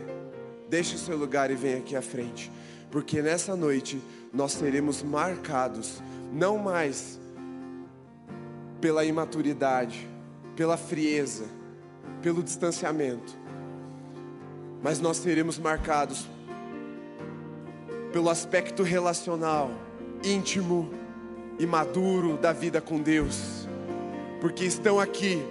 [0.68, 2.52] deixe o seu lugar e venha aqui à frente,
[2.90, 4.00] porque nessa noite
[4.32, 7.18] nós seremos marcados, não mais
[8.80, 10.06] pela imaturidade,
[10.54, 11.46] pela frieza,
[12.22, 13.36] pelo distanciamento,
[14.82, 16.26] mas nós seremos marcados
[18.12, 19.70] pelo aspecto relacional,
[20.24, 20.90] íntimo
[21.58, 23.68] e maduro da vida com Deus,
[24.40, 25.42] porque estão aqui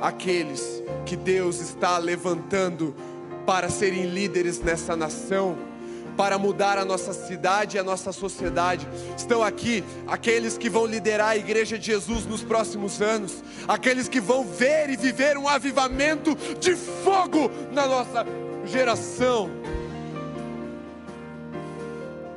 [0.00, 2.94] aqueles que Deus está levantando
[3.46, 5.56] para serem líderes nessa nação,
[6.16, 8.88] para mudar a nossa cidade e a nossa sociedade.
[9.16, 14.20] Estão aqui aqueles que vão liderar a igreja de Jesus nos próximos anos, aqueles que
[14.20, 18.26] vão ver e viver um avivamento de fogo na nossa
[18.66, 19.48] geração.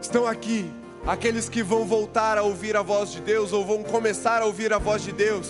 [0.01, 0.71] Estão aqui
[1.05, 4.71] aqueles que vão voltar a ouvir a voz de Deus ou vão começar a ouvir
[4.71, 5.49] a voz de Deus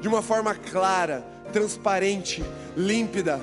[0.00, 2.44] de uma forma clara, transparente,
[2.76, 3.40] límpida,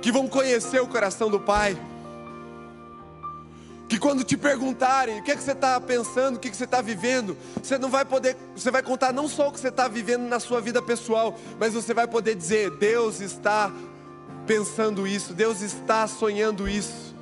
[0.00, 1.76] que vão conhecer o coração do Pai.
[3.88, 6.56] Que quando te perguntarem o que, é que você está pensando, o que, é que
[6.56, 9.68] você está vivendo, você não vai poder, você vai contar não só o que você
[9.68, 13.72] está vivendo na sua vida pessoal, mas você vai poder dizer: Deus está
[14.46, 17.14] pensando isso, Deus está sonhando isso.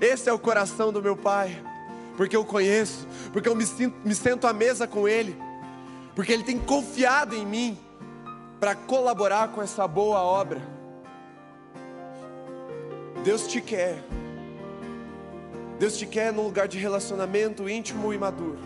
[0.00, 1.62] Esse é o coração do meu Pai
[2.16, 5.36] porque eu conheço, porque eu me, sinto, me sento à mesa com Ele,
[6.14, 7.78] porque Ele tem confiado em mim
[8.60, 10.62] para colaborar com essa boa obra.
[13.24, 14.02] Deus te quer,
[15.78, 18.58] Deus te quer num lugar de relacionamento íntimo e maduro,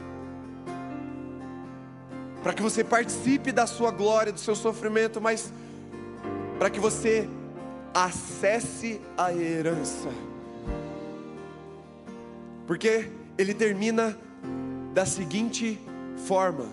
[2.43, 5.53] para que você participe da sua glória, do seu sofrimento, mas
[6.59, 7.29] para que você
[7.95, 10.09] acesse a herança.
[12.66, 14.18] Porque ele termina
[14.93, 15.78] da seguinte
[16.26, 16.66] forma: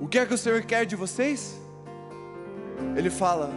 [0.00, 1.60] O que é que o Senhor quer de vocês?
[2.96, 3.50] Ele fala: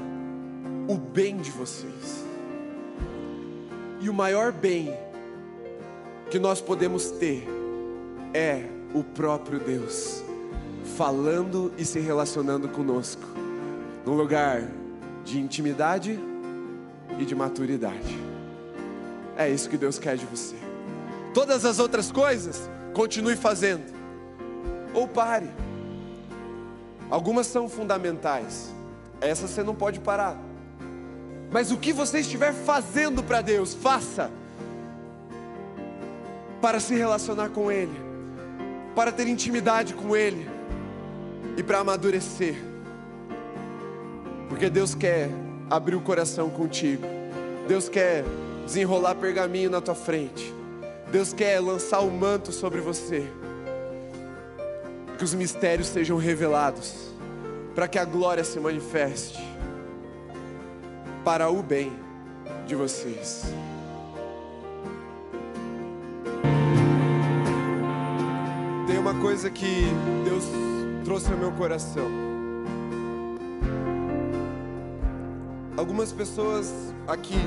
[0.87, 2.25] o bem de vocês.
[3.99, 4.93] E o maior bem
[6.29, 7.47] que nós podemos ter
[8.33, 10.23] é o próprio Deus
[10.97, 13.23] falando e se relacionando conosco,
[14.05, 14.67] num lugar
[15.23, 16.19] de intimidade
[17.17, 18.19] e de maturidade.
[19.37, 20.55] É isso que Deus quer de você.
[21.33, 23.83] Todas as outras coisas, continue fazendo.
[24.93, 25.49] Ou pare.
[27.09, 28.73] Algumas são fundamentais.
[29.19, 30.37] Essas você não pode parar.
[31.51, 34.31] Mas o que você estiver fazendo para Deus, faça.
[36.61, 37.99] Para se relacionar com Ele,
[38.95, 40.47] para ter intimidade com Ele
[41.57, 42.70] e para amadurecer.
[44.61, 45.27] Porque Deus quer
[45.71, 47.01] abrir o coração contigo.
[47.67, 48.23] Deus quer
[48.63, 50.53] desenrolar pergaminho na tua frente.
[51.11, 53.25] Deus quer lançar o manto sobre você.
[55.17, 57.11] Que os mistérios sejam revelados,
[57.73, 59.39] para que a glória se manifeste
[61.25, 61.91] para o bem
[62.67, 63.45] de vocês.
[68.85, 69.87] Tem uma coisa que
[70.23, 70.43] Deus
[71.03, 72.30] trouxe ao meu coração.
[75.81, 77.39] Algumas pessoas aqui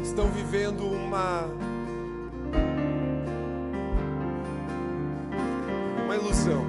[0.00, 1.42] estão vivendo uma
[6.04, 6.64] uma ilusão.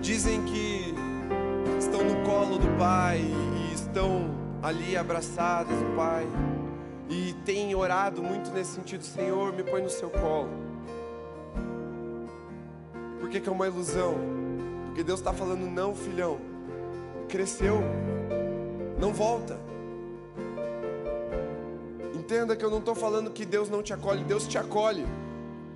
[0.00, 0.92] Dizem que
[1.78, 4.28] estão no colo do Pai e estão
[4.60, 6.26] ali abraçadas do Pai
[7.08, 10.50] e têm orado muito nesse sentido, Senhor, me põe no seu colo.
[13.20, 14.41] Por que, que é uma ilusão?
[14.92, 16.38] Porque Deus está falando, não, filhão,
[17.28, 17.80] cresceu
[19.02, 19.58] não volta.
[22.14, 25.04] Entenda que eu não estou falando que Deus não te acolhe, Deus te acolhe,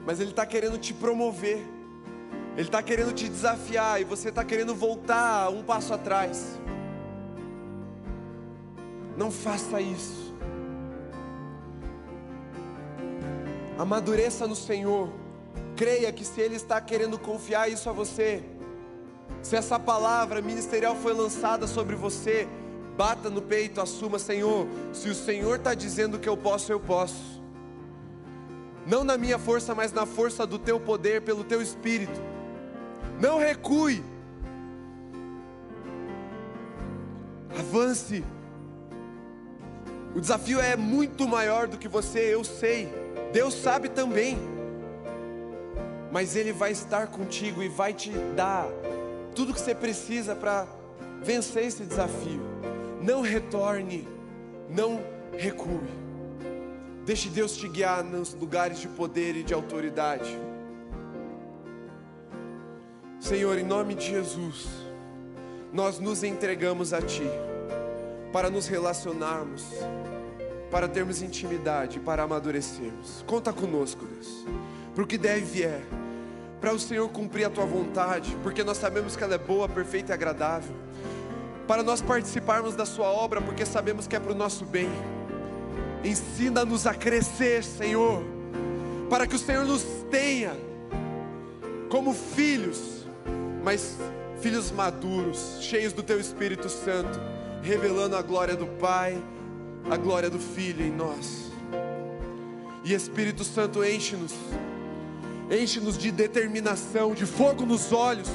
[0.07, 1.59] mas Ele está querendo te promover,
[2.53, 6.57] Ele está querendo te desafiar e você está querendo voltar um passo atrás.
[9.17, 10.33] Não faça isso.
[13.77, 15.11] Amadureça no Senhor.
[15.75, 18.45] Creia que se Ele está querendo confiar isso a você,
[19.47, 22.49] se essa palavra ministerial foi lançada sobre você,
[22.97, 24.67] Bata no peito, assuma, Senhor.
[24.93, 27.41] Se o Senhor está dizendo que eu posso, eu posso.
[28.85, 32.21] Não na minha força, mas na força do teu poder, pelo teu espírito.
[33.21, 34.03] Não recue.
[37.57, 38.25] Avance.
[40.13, 42.89] O desafio é muito maior do que você, eu sei.
[43.33, 44.39] Deus sabe também.
[46.11, 48.67] Mas Ele vai estar contigo e vai te dar
[49.37, 50.67] tudo que você precisa para
[51.23, 52.41] vencer esse desafio
[53.03, 54.09] não retorne,
[54.69, 55.01] não
[55.37, 55.79] recue.
[57.05, 60.37] Deixe Deus te guiar nos lugares de poder e de autoridade.
[63.21, 64.69] Senhor, em nome de Jesus,
[65.73, 67.29] nós nos entregamos a Ti
[68.33, 69.65] para nos relacionarmos,
[70.71, 73.23] para termos intimidade, para amadurecermos.
[73.27, 74.47] Conta conosco, Deus,
[74.95, 75.81] para o que deve é,
[76.61, 80.13] para o Senhor cumprir a Tua vontade, porque nós sabemos que ela é boa, perfeita
[80.13, 80.75] e agradável
[81.67, 84.89] para nós participarmos da Sua obra, porque sabemos que é para o nosso bem.
[86.05, 88.23] Ensina-nos a crescer, Senhor,
[89.11, 90.57] para que o Senhor nos tenha
[91.89, 93.07] como filhos,
[93.63, 93.97] mas
[94.41, 97.19] filhos maduros, cheios do Teu Espírito Santo,
[97.63, 99.21] revelando a glória do Pai,
[99.91, 101.51] a glória do Filho em nós.
[102.85, 104.33] E Espírito Santo, enche-nos,
[105.51, 108.29] enche-nos de determinação, de fogo nos olhos,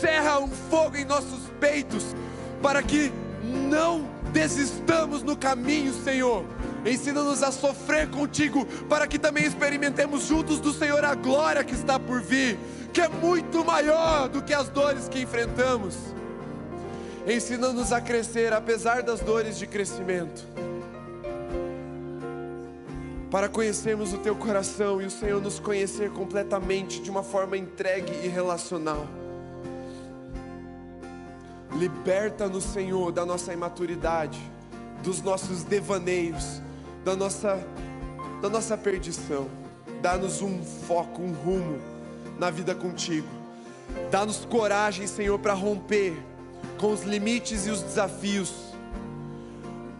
[0.00, 2.14] cerra um fogo em nossos peitos
[2.62, 3.12] para que
[3.42, 6.44] não desistamos no caminho, Senhor.
[6.84, 11.98] Ensina-nos a sofrer contigo, para que também experimentemos juntos do Senhor a glória que está
[11.98, 12.58] por vir,
[12.92, 15.96] que é muito maior do que as dores que enfrentamos.
[17.26, 20.46] Ensina-nos a crescer apesar das dores de crescimento,
[23.30, 28.12] para conhecermos o Teu coração e o Senhor nos conhecer completamente, de uma forma entregue
[28.24, 29.06] e relacional.
[31.76, 34.40] Liberta-nos, Senhor, da nossa imaturidade,
[35.02, 36.62] dos nossos devaneios,
[37.04, 37.58] da nossa,
[38.40, 39.46] da nossa perdição.
[40.00, 41.78] Dá-nos um foco, um rumo
[42.38, 43.28] na vida contigo.
[44.10, 46.16] Dá-nos coragem, Senhor, para romper
[46.78, 48.54] com os limites e os desafios,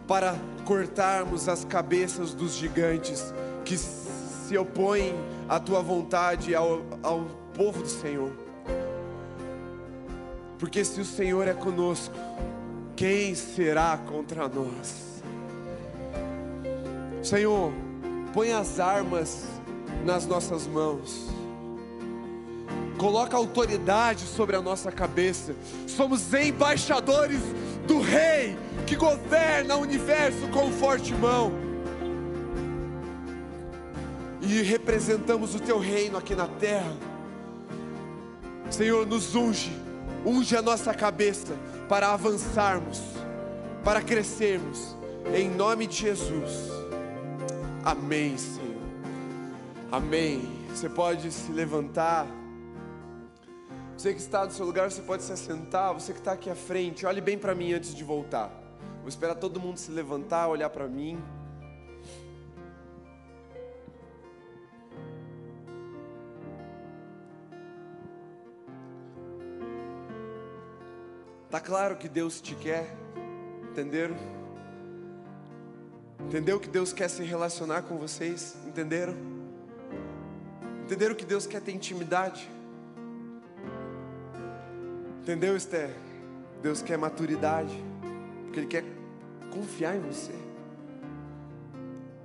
[0.06, 0.34] para
[0.68, 3.32] cortarmos as cabeças dos gigantes
[3.64, 5.14] que se opõem
[5.48, 8.30] à tua vontade, ao, ao povo do Senhor.
[10.58, 12.14] Porque se o Senhor é conosco,
[12.94, 15.22] quem será contra nós?
[17.22, 17.72] Senhor,
[18.34, 19.46] põe as armas
[20.04, 21.28] nas nossas mãos.
[22.98, 25.56] Coloca autoridade sobre a nossa cabeça.
[25.86, 27.40] Somos embaixadores
[27.88, 31.52] do Rei que governa o universo com forte mão.
[34.40, 36.96] E representamos o teu reino aqui na terra.
[38.70, 39.88] Senhor, nos unge
[40.24, 41.54] unge a nossa cabeça
[41.88, 43.00] para avançarmos,
[43.84, 44.96] para crescermos,
[45.34, 46.70] em nome de Jesus.
[47.84, 48.68] Amém, Senhor.
[49.90, 50.58] Amém.
[50.68, 52.26] Você pode se levantar.
[53.98, 55.92] Você que está no seu lugar, você pode se assentar.
[55.92, 58.48] Você que está aqui à frente, olhe bem para mim antes de voltar.
[59.00, 61.20] Vou esperar todo mundo se levantar, olhar para mim.
[71.50, 72.94] Tá claro que Deus te quer?
[73.72, 74.16] Entenderam?
[76.20, 78.56] Entendeu que Deus quer se relacionar com vocês?
[78.64, 79.16] Entenderam?
[80.84, 82.57] Entenderam que Deus quer ter intimidade?
[85.28, 85.94] Entendeu, Esther?
[86.62, 87.84] Deus quer maturidade,
[88.44, 88.84] porque Ele quer
[89.50, 90.32] confiar em você.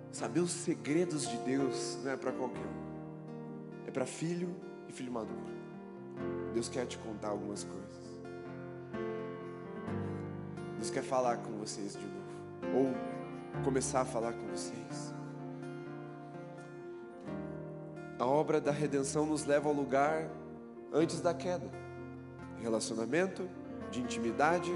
[0.10, 4.56] Saber os segredos de Deus não é para qualquer um, é para filho
[4.88, 5.36] e filho maduro.
[6.54, 8.24] Deus quer te contar algumas coisas.
[10.78, 15.14] Deus quer falar com vocês de novo, ou começar a falar com vocês.
[18.18, 20.30] A obra da redenção nos leva ao lugar
[20.94, 21.83] antes da queda
[22.64, 23.48] relacionamento,
[23.92, 24.72] de intimidade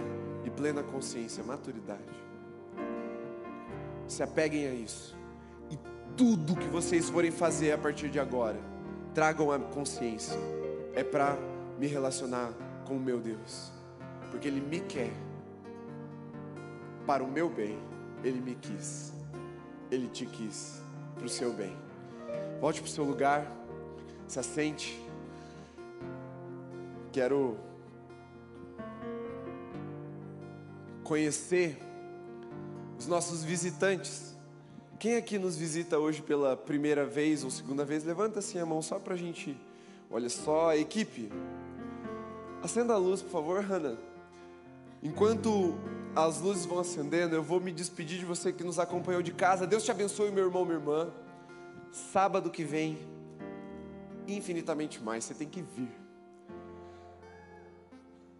[0.46, 2.04] e plena consciência, maturidade.
[4.08, 5.18] Se apeguem a isso.
[5.72, 5.80] E
[6.16, 8.60] tudo que vocês forem fazer a partir de agora,
[9.14, 10.38] tragam a consciência.
[10.94, 11.38] É para
[11.80, 12.54] me relacionar
[12.86, 13.72] com o meu Deus,
[14.30, 15.12] porque Ele me quer
[17.06, 17.78] para o meu bem,
[18.24, 19.14] Ele me quis,
[19.90, 20.82] Ele te quis
[21.16, 21.76] para o seu bem.
[22.60, 23.52] Volte para o seu lugar,
[24.28, 25.02] se assente.
[27.12, 27.58] Quero
[31.08, 31.78] conhecer
[33.00, 34.36] os nossos visitantes.
[35.00, 38.04] Quem aqui nos visita hoje pela primeira vez ou segunda vez?
[38.04, 39.58] Levanta assim a mão só para a gente.
[40.12, 41.32] Olha só, equipe.
[42.62, 43.98] Acenda a luz, por favor, Hannah.
[45.02, 45.76] Enquanto
[46.14, 49.66] as luzes vão acendendo, eu vou me despedir de você que nos acompanhou de casa.
[49.66, 51.10] Deus te abençoe, meu irmão, minha irmã.
[51.92, 52.98] Sábado que vem,
[54.28, 55.24] infinitamente mais.
[55.24, 55.90] Você tem que vir.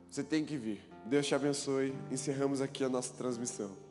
[0.10, 0.97] Você tem que vir.
[1.08, 1.96] Deus te abençoe.
[2.12, 3.87] Encerramos aqui a nossa transmissão.